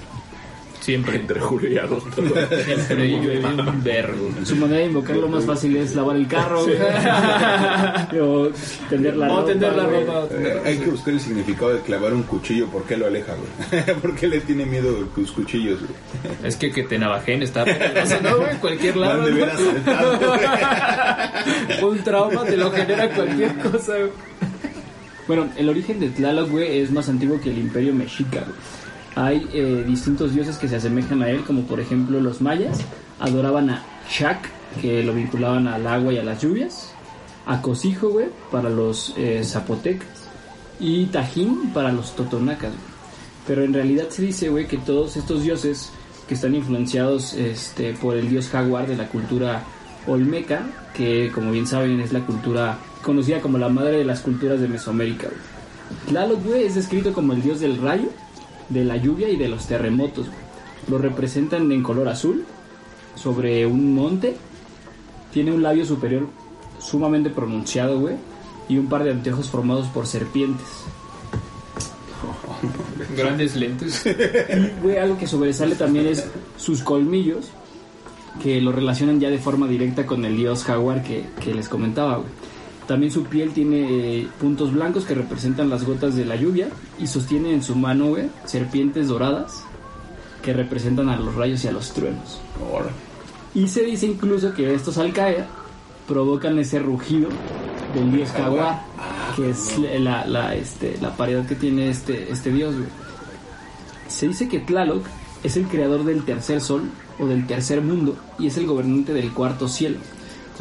[0.82, 1.16] Siempre.
[1.18, 2.10] Entre julio y agosto.
[2.66, 4.30] Siempre llueve un vergo.
[4.44, 6.76] Su manera de invocarlo más fácil es lavar el carro, güey.
[8.22, 8.50] o
[8.90, 9.46] tender la O ropa.
[9.52, 10.04] tender la güey.
[10.06, 10.28] ropa.
[10.32, 12.66] Eh, hay que buscar el significado de clavar un cuchillo.
[12.68, 13.96] ¿Por qué lo aleja, güey?
[14.02, 15.92] ¿Por qué le tiene miedo los cuchillos, güey?
[16.44, 18.58] Es que que te navajen está ¿no, güey?
[18.60, 19.24] Cualquier lado.
[21.84, 24.12] Un trauma te lo genera cualquier cosa, güey.
[25.28, 28.56] Bueno, el origen de Tlaloc, güey, es más antiguo que el imperio mexica, güey.
[29.16, 32.80] Hay eh, distintos dioses que se asemejan a él, como por ejemplo los mayas
[33.20, 34.50] adoraban a Shak,
[34.82, 36.94] que lo vinculaban al agua y a las lluvias,
[37.46, 40.08] a Cosijo, güey, para los eh, zapotecas,
[40.80, 42.72] y Tajín para los totonacas.
[43.46, 45.92] Pero en realidad se dice, güey, que todos estos dioses
[46.28, 49.64] que están influenciados este, por el dios jaguar de la cultura
[50.08, 50.62] olmeca,
[50.94, 54.68] que como bien saben es la cultura conocida como la madre de las culturas de
[54.68, 55.28] Mesoamérica.
[55.28, 55.40] güey.
[56.08, 58.10] Tlaloc, güey, es descrito como el dios del rayo,
[58.72, 60.28] de la lluvia y de los terremotos.
[60.88, 62.46] Lo representan en color azul,
[63.16, 64.36] sobre un monte.
[65.32, 66.28] Tiene un labio superior
[66.80, 68.16] sumamente pronunciado, güey,
[68.68, 70.68] y un par de anteojos formados por serpientes.
[73.18, 74.06] Grandes lentes.
[74.06, 77.50] Y, güey, algo que sobresale también es sus colmillos,
[78.42, 82.18] que lo relacionan ya de forma directa con el dios jaguar que, que les comentaba,
[82.18, 82.30] güey.
[82.88, 87.08] También su piel tiene eh, puntos blancos que representan las gotas de la lluvia y
[87.08, 89.64] sostiene en su mano, güey, serpientes doradas
[90.42, 92.40] que representan a los rayos y a los truenos.
[93.54, 95.46] Y se dice incluso que estos al caer
[96.08, 97.30] provocan ese rugido
[97.94, 98.82] del dios jaguar,
[99.36, 102.90] que es la, la, este, la paridad que tiene este, este dios, güey.
[104.08, 105.06] Se dice que Tlaloc
[105.44, 106.84] es el creador del tercer sol
[107.20, 109.98] o del tercer mundo y es el gobernante del cuarto cielo.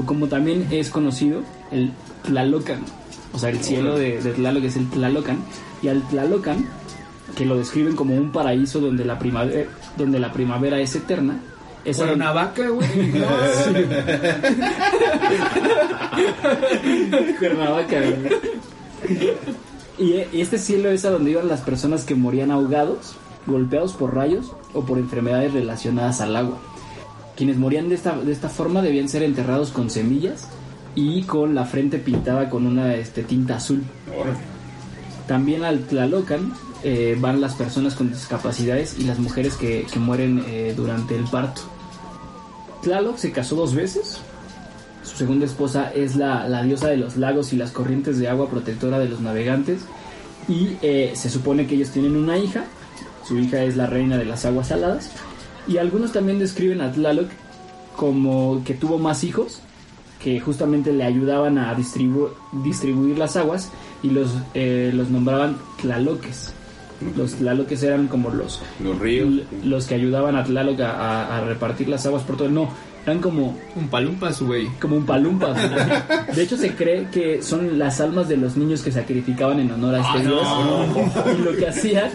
[0.00, 1.92] O como también es conocido, el
[2.24, 2.80] Tlalocan.
[3.32, 5.38] O sea, el cielo de, de Tlaloc es el Tlalocan.
[5.82, 6.66] Y al Tlalocan,
[7.36, 11.38] que lo describen como un paraíso donde la primavera, donde la primavera es eterna,
[11.84, 12.88] es donde- una vaca, güey.
[17.38, 18.40] Cuernavaca, güey.
[19.98, 23.14] Eh, y este cielo es a donde iban las personas que morían ahogados,
[23.46, 26.58] golpeados por rayos o por enfermedades relacionadas al agua.
[27.40, 30.46] Quienes morían de esta, de esta forma debían ser enterrados con semillas
[30.94, 33.82] y con la frente pintada con una este, tinta azul.
[35.26, 36.52] También al Tlalocan
[36.84, 41.24] eh, van las personas con discapacidades y las mujeres que, que mueren eh, durante el
[41.24, 41.62] parto.
[42.82, 44.18] Tlaloc se casó dos veces.
[45.02, 48.50] Su segunda esposa es la, la diosa de los lagos y las corrientes de agua
[48.50, 49.80] protectora de los navegantes.
[50.46, 52.64] Y eh, se supone que ellos tienen una hija.
[53.26, 55.10] Su hija es la reina de las aguas saladas.
[55.68, 57.28] Y algunos también describen a Tlaloc
[57.96, 59.60] como que tuvo más hijos
[60.22, 62.30] que justamente le ayudaban a distribu-
[62.62, 63.70] distribuir las aguas
[64.02, 66.52] y los, eh, los nombraban Tlaloques.
[67.16, 69.42] Los Tlaloques eran como los, Los ríos.
[69.64, 72.50] los que ayudaban a Tlaloc a, a- a repartir las aguas por todo.
[72.50, 72.68] No,
[73.06, 74.66] eran como, Un palumpas, güey.
[74.80, 75.54] como un palumpa.
[76.34, 79.94] De hecho, se cree que son las almas de los niños que sacrificaban en honor
[79.96, 80.46] a este dios.
[81.38, 82.10] Y lo que hacían,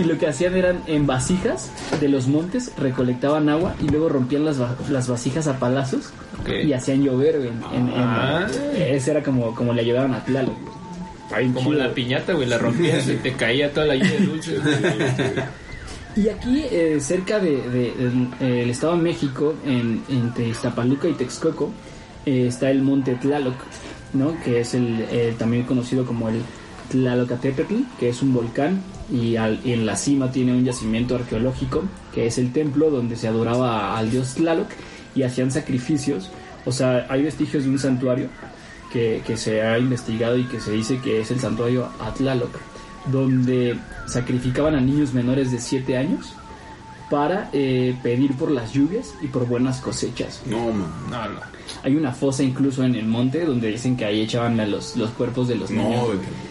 [0.00, 4.44] y lo que hacían eran en vasijas de los montes recolectaban agua y luego rompían
[4.44, 4.56] las,
[4.88, 6.10] las vasijas a palazos
[6.64, 7.38] y hacían llover.
[7.38, 7.50] güey,
[7.96, 8.46] Ah.
[8.76, 10.56] ese era como, como le ayudaban a Tlaloc.
[11.30, 11.72] Como chido.
[11.74, 12.48] la piñata, güey.
[12.48, 14.60] La rompías y te caía toda la lluvia de dulces.
[14.62, 15.44] güey.
[16.16, 17.92] Y aquí, eh, cerca del de,
[18.40, 21.70] eh, Estado de México, en, entre Iztapaluca y Texcoco,
[22.26, 23.54] eh, está el monte Tlaloc,
[24.12, 24.34] ¿no?
[24.42, 26.42] Que es el eh, también conocido como el
[26.90, 32.26] Tlalocatepetl, que es un volcán y, al- en la cima tiene un yacimiento arqueológico, que
[32.26, 34.68] es el templo donde se adoraba al dios Tlaloc
[35.14, 36.30] y hacían sacrificios.
[36.66, 38.28] O sea, hay vestigios de un santuario
[38.92, 42.50] que, que se ha investigado y que se dice que es el santuario a Tlaloc,
[43.06, 46.34] donde sacrificaban a niños menores de 7 años
[47.10, 50.42] para eh, pedir por las lluvias y por buenas cosechas.
[50.46, 50.90] No, man.
[51.10, 51.40] No, no.
[51.82, 55.10] Hay una fosa incluso en el monte donde dicen que ahí echaban a los, los
[55.10, 56.08] cuerpos de los niños.
[56.08, 56.50] No.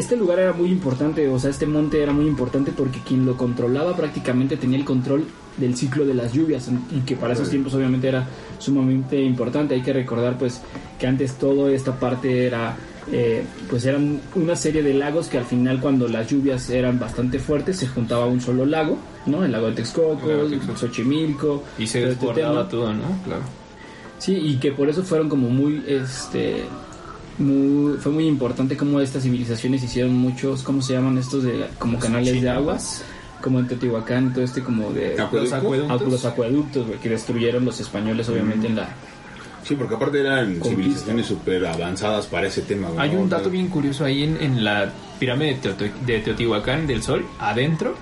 [0.00, 3.36] Este lugar era muy importante, o sea, este monte era muy importante porque quien lo
[3.36, 5.26] controlaba prácticamente tenía el control
[5.58, 8.26] del ciclo de las lluvias y que para esos tiempos obviamente era
[8.58, 9.74] sumamente importante.
[9.74, 10.62] Hay que recordar pues
[10.98, 12.78] que antes toda esta parte era
[13.12, 17.38] eh, pues eran una serie de lagos que al final cuando las lluvias eran bastante
[17.38, 19.44] fuertes se juntaba a un solo lago, ¿no?
[19.44, 20.78] El lago de Texcoco, de Texcoco.
[20.78, 23.18] Xochimilco, Y se este desbordaba todo, ¿no?
[23.24, 23.42] Claro.
[24.18, 26.64] Sí, y que por eso fueron como muy, este,
[27.38, 31.98] muy, fue muy importante como estas civilizaciones hicieron muchos, ¿cómo se llaman estos de, como
[31.98, 33.02] canales de aguas?
[33.40, 35.40] Como en Teotihuacán, todo este como de Acueducto.
[35.40, 36.12] Los acueductos.
[36.12, 38.90] los acueductos, que destruyeron los españoles obviamente en la,
[39.70, 42.88] Sí, porque aparte eran civilizaciones súper avanzadas para ese tema.
[42.98, 45.60] Hay un dato bien curioso ahí en, en la pirámide
[46.04, 47.94] de Teotihuacán del Sol, adentro.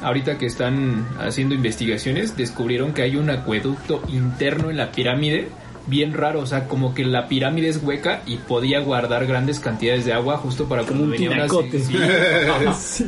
[0.00, 5.48] Ahorita que están haciendo investigaciones, descubrieron que hay un acueducto interno en la pirámide
[5.86, 10.04] bien raro, o sea, como que la pirámide es hueca y podía guardar grandes cantidades
[10.04, 11.80] de agua justo para cuando un tinacote.
[11.80, 11.96] sí.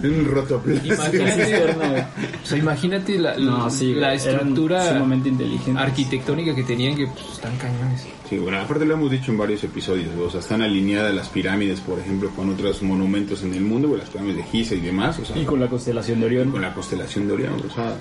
[0.02, 0.84] Un rotoplas.
[0.84, 1.74] Imagínate,
[2.42, 5.02] o sea, imagínate la, No, sí, la estructura
[5.76, 8.06] arquitectónica que tenían que pues, están cañones.
[8.28, 11.80] Sí, bueno, aparte lo hemos dicho en varios episodios, o sea, están alineadas las pirámides,
[11.80, 15.24] por ejemplo, con otros monumentos en el mundo, las pirámides de Giza y demás, o
[15.24, 16.50] sea, Y con la constelación de Orión.
[16.50, 17.94] con la constelación de Orión, o sea,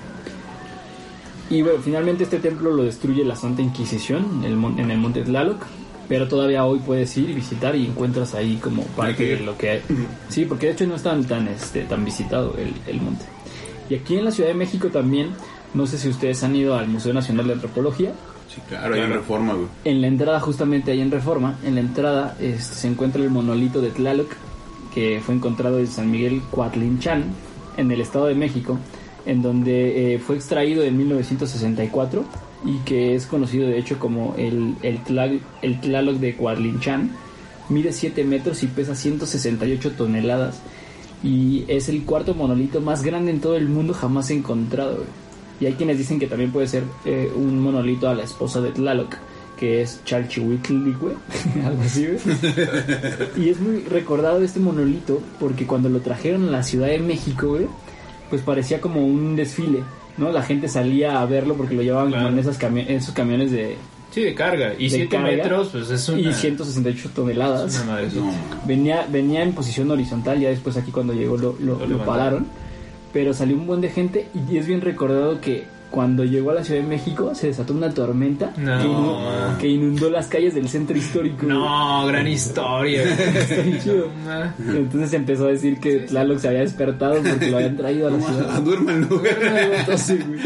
[1.50, 4.98] Y bueno, finalmente este templo lo destruye la Santa Inquisición en el, mon- en el
[4.98, 5.58] monte Tlaloc.
[6.10, 9.70] Pero todavía hoy puedes ir y visitar y encuentras ahí como parte de lo que
[9.72, 9.82] hay.
[10.30, 13.26] Sí, porque de hecho no es tan, tan, este, tan visitado el, el monte.
[13.90, 15.32] Y aquí en la Ciudad de México también,
[15.74, 18.14] no sé si ustedes han ido al Museo Nacional de Antropología.
[18.54, 19.68] sí, claro, hay una reforma, güey.
[19.84, 23.82] En la entrada, justamente ahí en Reforma, en la entrada este, se encuentra el monolito
[23.82, 24.30] de Tlaloc,
[24.94, 27.26] que fue encontrado en San Miguel Coatlinchan,
[27.76, 28.80] en el Estado de México,
[29.28, 32.26] en donde eh, fue extraído en 1964
[32.66, 37.12] y que es conocido de hecho como el, el, Tla- el Tlaloc de Coatlinchan.
[37.70, 40.60] Mide 7 metros y pesa 168 toneladas.
[41.24, 45.04] Y es el cuarto monolito más grande en todo el mundo jamás encontrado.
[45.60, 48.70] Y hay quienes dicen que también puede ser eh, un monolito a la esposa de
[48.72, 49.16] Tlaloc,
[49.60, 51.14] que es Chalchihuitlicue,
[51.66, 52.08] algo así.
[53.38, 57.48] y es muy recordado este monolito porque cuando lo trajeron a la Ciudad de México,
[57.50, 57.66] güey,
[58.30, 59.84] pues parecía como un desfile,
[60.18, 60.32] ¿no?
[60.32, 62.34] La gente salía a verlo porque lo llevaban como Claro.
[62.34, 63.76] en, esas cami- en esos camiones de...
[64.12, 64.74] Sí, de carga.
[64.78, 65.28] Y De 7 carga.
[65.28, 67.76] metros, pues es una, Y 168 toneladas.
[67.84, 68.08] una madre.
[68.16, 68.32] No,
[68.66, 72.48] Venía, venía en posición horizontal, ya después aquí cuando llegó lo, lo- Lo pararon.
[73.14, 76.64] Pero salió un buen de gente y es bien recordado que cuando llegó a la
[76.64, 78.78] Ciudad de México se desató una tormenta No.
[78.80, 81.46] que, inu- que inundó las calles del centro histórico.
[81.46, 83.04] No, gran historia.
[84.68, 88.20] Entonces empezó a decir que Tlaloc se había despertado porque lo habían traído a la
[88.22, 88.62] ciudad.
[88.62, 89.22] duerman, ¿no?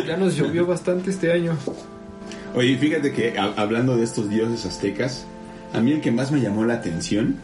[0.08, 1.58] ya nos llovió bastante este año.
[2.56, 5.26] Oye, fíjate que a- hablando de estos dioses aztecas,
[5.74, 7.38] a mí el que más me llamó la atención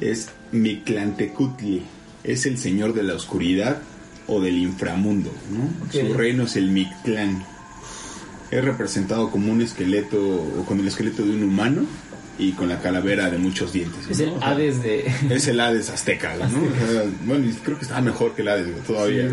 [0.00, 1.82] es Mictlantecutli.
[2.24, 3.78] Es el señor de la oscuridad
[4.28, 5.90] o del inframundo, ¿no?
[5.92, 7.44] Su reino es el Mictlán.
[8.50, 11.82] Es representado como un esqueleto, o con el esqueleto de un humano
[12.38, 14.06] y con la calavera de muchos dientes.
[14.06, 14.12] ¿no?
[14.12, 15.12] Es el Hades de...
[15.30, 16.44] es el Hades azteca, ¿no?
[16.44, 19.30] O sea, bueno, creo que estaba mejor que el Hades todavía.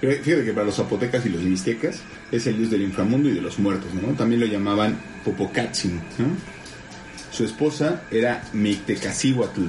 [0.00, 2.00] Pero Fíjate que para los zapotecas y los mixtecas
[2.30, 4.14] es el dios del inframundo y de los muertos, ¿no?
[4.14, 6.26] También lo llamaban Popocatzin, ¿no?
[7.30, 9.68] Su esposa era Mictecacihuatl,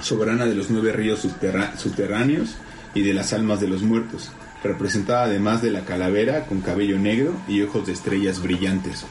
[0.00, 2.56] soberana de los nueve ríos subterráneos
[2.94, 4.30] y de las almas de los muertos,
[4.62, 9.04] representada además de la calavera con cabello negro y ojos de estrellas brillantes.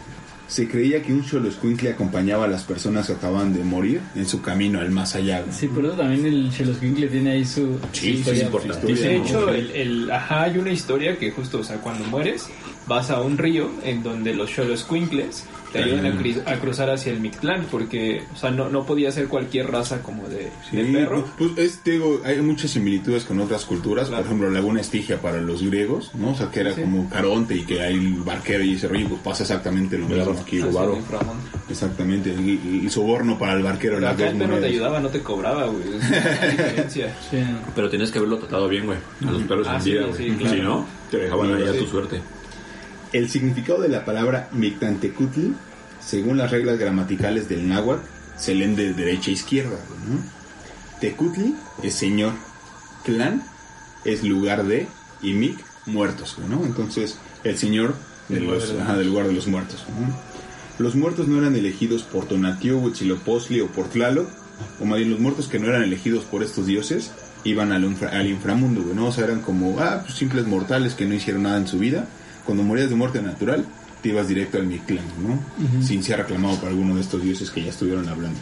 [0.48, 4.42] Se creía que un Xoloscuincle acompañaba a las personas que acababan de morir en su
[4.42, 5.46] camino al más allá.
[5.50, 8.44] Sí, por eso también el Xoloscuincle tiene ahí su, su Sí, sí, historia.
[8.44, 8.94] importante.
[8.94, 12.48] De hecho, el, el- ajá, hay una historia que justo, o sea, cuando mueres,
[12.86, 17.12] vas a un río en donde los Xoloscuincles te ayudan a, cri- a cruzar hacia
[17.14, 20.84] el Mictlán, porque, o sea, no, no podía ser cualquier raza como de, Sí, de
[20.94, 21.26] perro.
[21.38, 24.08] Pues, es, te digo, hay muchas similitudes con otras culturas.
[24.08, 24.24] Claro.
[24.24, 26.32] Por ejemplo, la Laguna Estigia para los griegos, ¿no?
[26.32, 26.82] O sea, que era Sí.
[26.82, 30.32] como Caronte y que hay un barquero y ese rollo, pues pasa exactamente lo mismo
[30.40, 30.58] aquí.
[30.58, 31.44] El inframundo.
[31.70, 32.30] Exactamente.
[32.30, 33.96] Y, y soborno para el barquero.
[33.96, 35.84] Pero acá el perro te ayudaba, no te cobraba, güey.
[35.98, 37.16] Es una diferencia.
[37.30, 37.38] Sí.
[37.76, 38.98] Pero tienes que haberlo tratado bien, güey.
[39.26, 40.30] A los perros Ah, en sí, vida, güey.
[40.38, 40.56] claro.
[40.56, 42.22] Si no, te dejaban ahí a tu suerte.
[43.14, 45.54] El significado de la palabra Mictantecutli,
[46.00, 48.04] según las reglas gramaticales del náhuatl,
[48.38, 49.78] se leen de derecha a izquierda.
[50.08, 50.20] ¿no?
[51.00, 52.34] Tecutli es señor,
[53.06, 53.44] Tlán
[54.06, 54.88] es lugar de
[55.22, 56.64] y Mic muertos, ¿no?
[56.66, 57.96] Entonces, el señor
[58.30, 59.86] de Del lugar los, de los ajá, del lugar de los muertos.
[59.90, 60.84] ¿no?
[60.84, 64.28] Los muertos no eran elegidos por Tonatiuh, Huitzilopochtli o por Tlaloc,
[64.80, 67.12] o más bien los muertos que no eran elegidos por estos dioses
[67.44, 69.08] iban al, infra- al inframundo, ¿no?
[69.08, 72.08] O sea, eran como, ah, pues, simples mortales que no hicieron nada en su vida.
[72.46, 73.66] Cuando morías de muerte natural,
[74.02, 75.84] te ibas directo al Mictlán, ¿no?
[75.86, 78.40] Sin ser reclamado por alguno de estos dioses que ya estuvieron hablando.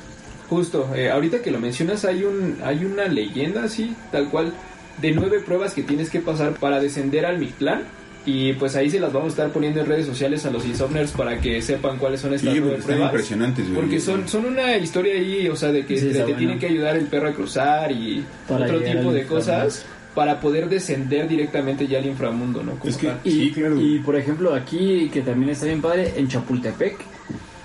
[0.50, 4.54] Justo, eh, ahorita que lo mencionas hay un hay una leyenda así, tal cual,
[5.02, 7.84] de nueve pruebas que tienes que pasar para descender al Mictlán.
[8.26, 11.12] Y pues ahí se las vamos a estar poniendo en redes sociales a los insomners
[11.12, 13.06] para que sepan cuáles son estas Sí, nueve pruebas.
[13.12, 13.76] impresionantes, güey.
[13.80, 16.60] Porque son, son una historia ahí, o sea, de que Sí, te, bueno.
[16.60, 19.86] que ayudar el perro a cruzar y Para otro tipo de cosas
[20.20, 22.74] para poder descender directamente ya al inframundo, ¿no?
[22.74, 23.20] Como Es que- tal.
[23.24, 23.80] Y, Sí, claro.
[23.80, 26.98] y por ejemplo, aquí, que también está bien padre, en Chapultepec,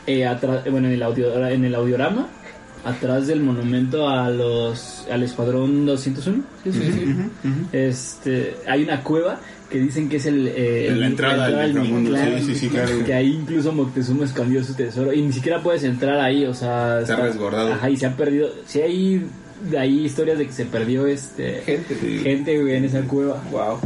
[0.07, 2.29] eh, atra- bueno, en el, audio, en el audiorama,
[2.85, 6.45] atrás del monumento a los al escuadrón 201.
[6.63, 6.71] ¿sí?
[6.73, 7.15] Sí, sí.
[7.73, 12.17] Este, hay una cueva que dicen que es el, eh, el- La entrada al inframundo,
[12.17, 13.05] sí, sí, sí, claro.
[13.05, 17.01] Que ahí incluso Moctezuma escondió su tesoro y ni siquiera puedes entrar ahí, o sea,
[17.01, 17.73] Está resguardado.
[17.73, 18.49] Ajá, y se ha perdido.
[18.65, 19.27] Si hay
[19.71, 21.95] de ahí historias de que se perdió este Gente.
[22.23, 23.43] gente güey, en esa cueva.
[23.51, 23.79] Wow.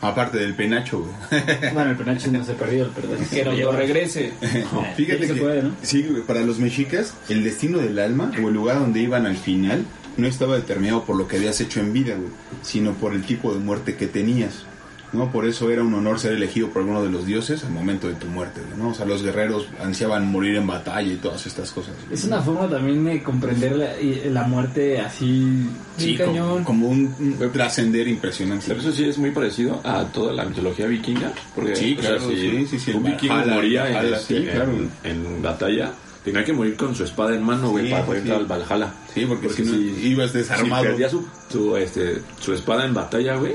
[0.00, 1.42] Aparte del penacho, güey.
[1.74, 3.18] Bueno, el penacho no se perdió, el perdón.
[3.30, 4.32] Que nos lo regrese.
[4.96, 5.72] Fíjate que puede, ¿no?
[5.82, 9.36] sí, güey, para los mexicas, el destino del alma o el lugar donde iban al
[9.36, 9.84] final
[10.16, 12.30] no estaba determinado por lo que habías hecho en vida, güey,
[12.62, 14.64] sino por el tipo de muerte que tenías.
[15.12, 15.30] ¿No?
[15.30, 18.14] Por eso era un honor ser elegido por alguno de los dioses al momento de
[18.14, 18.90] tu muerte, ¿no?
[18.90, 21.94] O sea, los guerreros ansiaban morir en batalla y todas estas cosas.
[22.02, 22.14] güey.
[22.14, 23.90] Es una forma también de comprender la,
[24.30, 25.66] la muerte así.
[25.96, 26.64] Sí, bien cañón.
[26.64, 28.64] como, como un, un trascender impresionante.
[28.68, 31.32] Pero eso sí es muy parecido a toda la mitología vikinga.
[31.54, 34.72] Porque, Sí, sea, claro, si sí, sí, sí, un vikingo moría en, este, sí, claro.
[34.72, 35.92] en, en batalla,
[36.24, 38.28] tenía que morir con su espada en mano, güey, Sí, para poder sí.
[38.28, 38.92] entrar al Valhalla.
[39.14, 40.82] Sí, porque, Porque si, no, si- ibas Si desarmado.
[40.84, 43.54] perdía su, su, este, su espada en batalla, güey,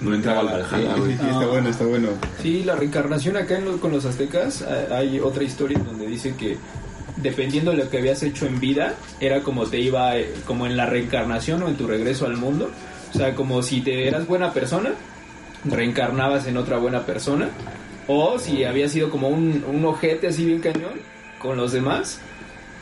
[0.00, 1.16] no entraba al Valhalla, Sí, güey.
[1.16, 2.08] sí, está bueno, está bueno.
[2.42, 6.56] Sí, la reencarnación acá en los- con los aztecas, hay otra historia donde dice que
[7.16, 10.76] dependiendo de lo que habías hecho en vida, era como te iba, eh, como en
[10.76, 12.70] la reencarnación o en tu regreso al mundo.
[13.14, 14.90] O sea, como si te eras buena persona,
[15.64, 17.48] reencarnabas en otra buena persona.
[18.06, 20.92] O si habías sido como un, un ojete así bien cañón
[21.38, 22.20] con los demás,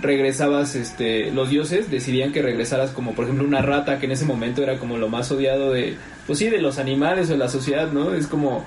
[0.03, 4.25] regresabas, este, los dioses decidían que regresaras como por ejemplo una rata que en ese
[4.25, 5.97] momento era como lo más odiado de,
[6.27, 8.13] pues sí, de los animales o de la sociedad, ¿no?
[8.15, 8.65] Es como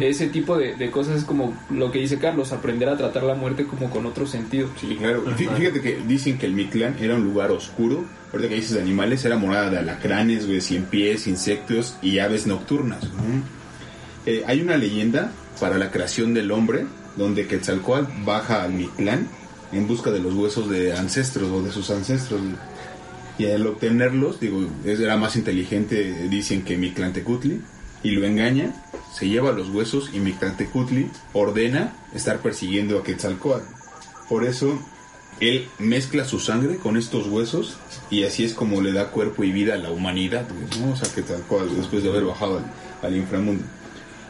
[0.00, 3.34] ese tipo de, de cosas es como lo que dice Carlos, aprender a tratar la
[3.34, 4.68] muerte como con otro sentido.
[4.80, 5.24] Sí, claro.
[5.36, 8.04] Fí- Fíjate que dicen que el Mictlán era un lugar oscuro.
[8.32, 12.46] Ahorita que dices de animales, era morada de alacranes, güey, cien pies, insectos y aves
[12.46, 13.02] nocturnas.
[13.04, 13.42] ¿no?
[14.26, 19.28] Eh, hay una leyenda para la creación del hombre donde Quetzalcóatl baja al Mictlán
[19.72, 22.40] en busca de los huesos de ancestros o de sus ancestros.
[23.38, 27.60] Y al obtenerlos, digo, era más inteligente, dicen que Mictlantecutli,
[28.02, 28.72] y lo engaña,
[29.12, 33.66] se lleva los huesos y Mictlantecutli ordena estar persiguiendo a Quetzalcóatl.
[34.28, 34.78] Por eso
[35.40, 37.78] él mezcla su sangre con estos huesos
[38.10, 40.46] y así es como le da cuerpo y vida a la humanidad,
[40.80, 40.92] ¿no?
[40.92, 42.64] O sea, Quetzalcóatl después de haber bajado al,
[43.02, 43.64] al inframundo.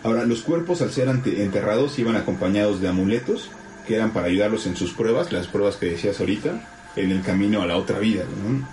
[0.05, 3.51] Ahora, los cuerpos al ser enterrados iban acompañados de amuletos
[3.89, 7.63] que eran para ayudarlos en sus pruebas, las pruebas que decías ahorita, en el camino
[7.63, 8.69] a la otra vida, ¿no?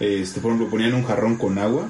[0.00, 1.88] Este, por ejemplo, ponían un jarrón con agua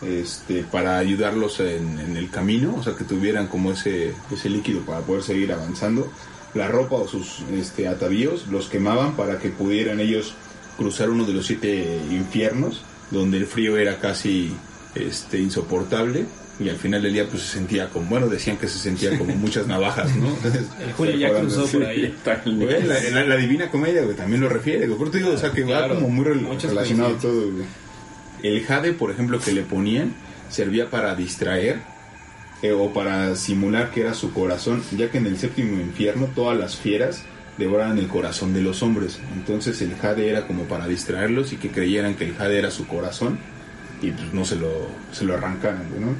[0.00, 4.80] este, para ayudarlos en, en el camino, o sea, que tuvieran como ese, ese líquido
[4.80, 6.10] para poder seguir avanzando.
[6.54, 10.34] La ropa o sus este, atavíos los quemaban para que pudieran ellos
[10.78, 14.56] cruzar uno de los siete infiernos, donde el frío era casi
[14.94, 16.24] este, insoportable.
[16.60, 19.32] Y al final del día pues se sentía como, bueno, decían que se sentía como
[19.36, 20.26] muchas navajas, ¿no?
[20.84, 22.12] El Julio ya cruzó por ahí.
[22.44, 24.98] Güey, la, la- la Divina Comedia, güey, también lo refiere, güey.
[24.98, 27.64] Por te digo, o sea, que va como muy relacionado todo, güey.
[28.42, 30.14] El jade, por ejemplo, que le ponían,
[30.48, 31.78] servía para distraer
[32.62, 36.58] eh, o para simular que era su corazón, ya que en el séptimo infierno todas
[36.58, 37.22] las fieras
[37.56, 39.20] devoraban el corazón de los hombres.
[39.34, 42.86] Entonces el jade era como para distraerlos y que creyeran que el jade era su
[42.88, 43.38] corazón
[44.02, 44.68] y pues no se lo,
[45.12, 46.14] se lo arrancaran, ¿no?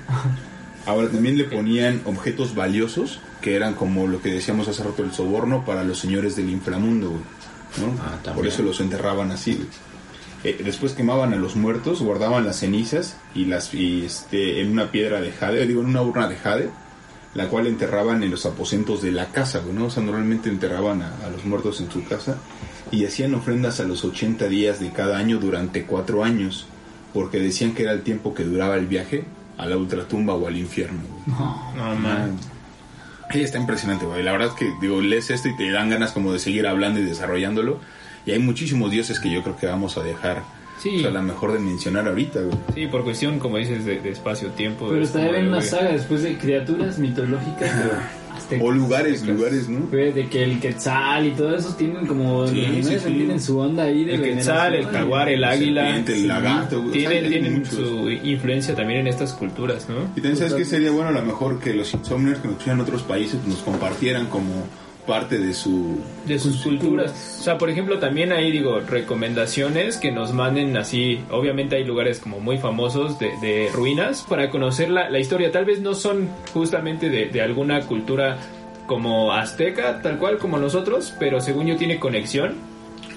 [0.86, 5.12] Ahora también le ponían objetos valiosos que eran como lo que decíamos hace rato el
[5.12, 7.22] soborno para los señores del inframundo, güey,
[7.80, 8.00] ¿no?
[8.00, 8.32] Ah.
[8.34, 9.68] Por eso los enterraban así, güey.
[10.44, 14.92] Eh, después quemaban a los muertos, guardaban las cenizas y las y este en una
[14.92, 16.70] piedra de jade, digo en una urna de jade,
[17.34, 19.86] la cual enterraban en los aposentos de la casa, güey, ¿no?
[19.86, 22.36] O sea, normalmente enterraban a, a los muertos en su casa
[22.90, 26.66] y hacían ofrendas a los 80 días de cada año durante cuatro años,
[27.14, 29.24] porque decían que era el tiempo que duraba el viaje
[29.56, 31.00] a la ultratumba o al infierno.
[31.08, 31.38] güey.
[31.76, 32.36] No, man.
[33.32, 34.22] Sí, está impresionante, güey.
[34.22, 37.00] La verdad es que, digo, lees esto y te dan ganas como de seguir hablando
[37.00, 37.78] y desarrollándolo.
[38.24, 40.42] Y hay muchísimos dioses que yo creo que vamos a dejar,
[40.78, 40.98] Sí.
[40.98, 42.56] o sea, la mejor de mencionar ahorita, güey.
[42.74, 44.86] Sí, por cuestión, como dices, de, de espacio-tiempo.
[44.88, 47.70] Pero es estaría como bien de, una saga después de criaturas mitológicas
[48.48, 48.66] aztecas.
[48.66, 49.36] O lugares, aztecas.
[49.36, 49.86] lugares, ¿no?
[49.90, 53.14] De que el quetzal y todo eso tienen como Sí, los animales sí, sí.
[53.16, 55.84] tienen su onda ahí de El quetzal, el jaguar, el águila.
[55.84, 56.90] serpiente, el lagarto, güey.
[56.90, 59.96] O sea, Tienen, tienen su influencia también en estas culturas, ¿no?
[60.16, 62.76] Y también sabes que sería bueno a lo mejor que los insomniers que nos escuchan
[62.76, 64.66] en otros países nos compartieran como
[65.08, 65.98] parte de su...
[66.26, 67.38] de sus culturas.
[67.40, 71.18] O sea, por ejemplo, también hay, digo, recomendaciones que nos manden así.
[71.30, 75.50] Obviamente hay lugares como muy famosos de, de ruinas para conocer la, la historia.
[75.50, 78.36] Tal vez no son justamente de, de alguna cultura
[78.86, 82.54] como azteca, tal cual como nosotros, pero según yo tiene conexión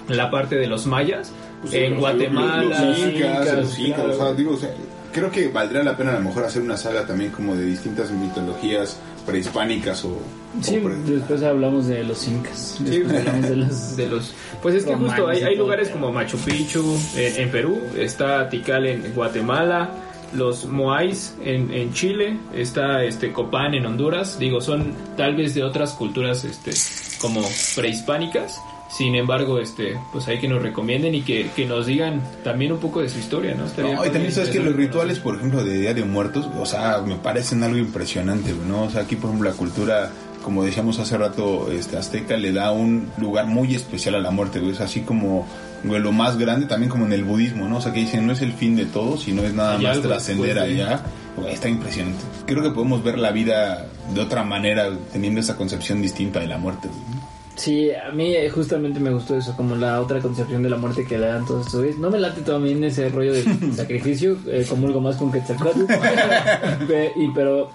[0.08, 1.32] la parte de los mayas.
[1.62, 4.14] pues, en los- Guatemala, los incas, incas, los incas, claro.
[4.14, 4.70] o sea, digo, o sea,
[5.14, 8.12] creo que valdría la pena a lo mejor hacer una saga también como de distintas
[8.12, 10.20] mitologías prehispánicas o...
[10.62, 12.78] Sí, o pre- después hablamos de los incas.
[12.80, 13.96] Después hablamos de los...
[13.98, 17.82] de los pues es que justo hay, hay lugares como Machu Picchu en, en Perú
[17.98, 19.90] está Tikal en Guatemala
[20.34, 25.64] los Moais en, en Chile está este Copán en Honduras digo son tal vez de
[25.64, 26.72] otras culturas este
[27.20, 27.42] como
[27.76, 28.62] prehispánicas
[28.96, 32.80] sin embargo este pues hay que nos recomienden y que, que nos digan también un
[32.80, 35.64] poco de su historia no Estaría No, y también sabes que los rituales, por ejemplo,
[35.64, 38.84] de Día de Muertos, o sea, me parecen algo impresionante, ¿no?
[38.84, 40.12] O sea, aquí, por ejemplo, la cultura,
[40.44, 44.60] como decíamos hace rato, este azteca le da un lugar muy especial a la muerte,
[44.60, 44.74] güey.
[44.74, 45.48] Es así como
[45.84, 47.78] güey, lo más grande, también como en el budismo, ¿no?
[47.78, 50.02] O sea, que dicen, no es el fin de todo, sino es nada Hay más
[50.02, 51.04] trascender allá.
[51.38, 52.24] Güey, está impresionante.
[52.46, 56.58] Creo que podemos ver la vida de otra manera, teniendo esa concepción distinta de la
[56.58, 57.21] muerte, güey.
[57.56, 61.06] Sí, a mí eh, justamente me gustó eso, como la otra concepción de la muerte
[61.06, 62.00] que le dan todos estos güeyes.
[62.00, 65.82] No me late también ese rollo del sacrificio, eh, comulgo más con Quetzalcóatl.
[67.16, 67.70] Y, pero,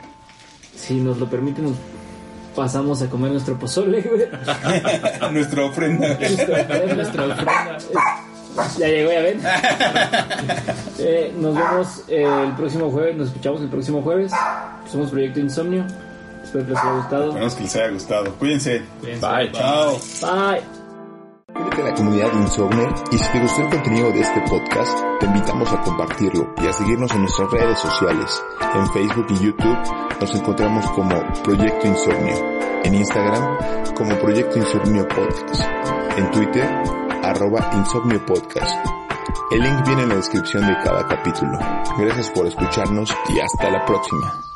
[0.75, 1.75] si nos lo permiten,
[2.55, 4.27] pasamos a comer nuestro pozole, güey.
[5.33, 6.19] Nuestra ofrenda.
[6.95, 7.79] Nuestra ofrenda.
[8.79, 9.41] Ya llegó, ya ven.
[10.99, 14.33] Eh, nos vemos eh, el próximo jueves, nos escuchamos el próximo jueves.
[14.91, 15.85] Somos Proyecto Insomnio.
[16.47, 17.25] Espero que les haya gustado.
[17.27, 18.35] Esperamos que les haya gustado.
[18.35, 18.83] Cuídense.
[19.01, 19.27] Cuídense.
[19.27, 19.53] Bye.
[19.53, 19.99] Chao.
[20.23, 20.63] Bye.
[21.57, 24.99] Únete a la comunidad de Insomne y si te gustó el contenido de este podcast,
[25.21, 28.45] te invitamos a compartirlo y a seguirnos en nuestras redes sociales.
[28.75, 29.79] En Facebook y YouTube
[30.21, 32.61] nos encontramos como Proyecto Insomnio.
[32.85, 35.65] En Instagram como Proyecto Insomnio Podcast.
[36.17, 36.69] En Twitter,
[37.25, 38.87] arroba Insomnio Podcast.
[39.51, 41.59] El link viene en la descripción de cada capítulo.
[41.99, 44.56] Gracias por escucharnos y hasta la próxima.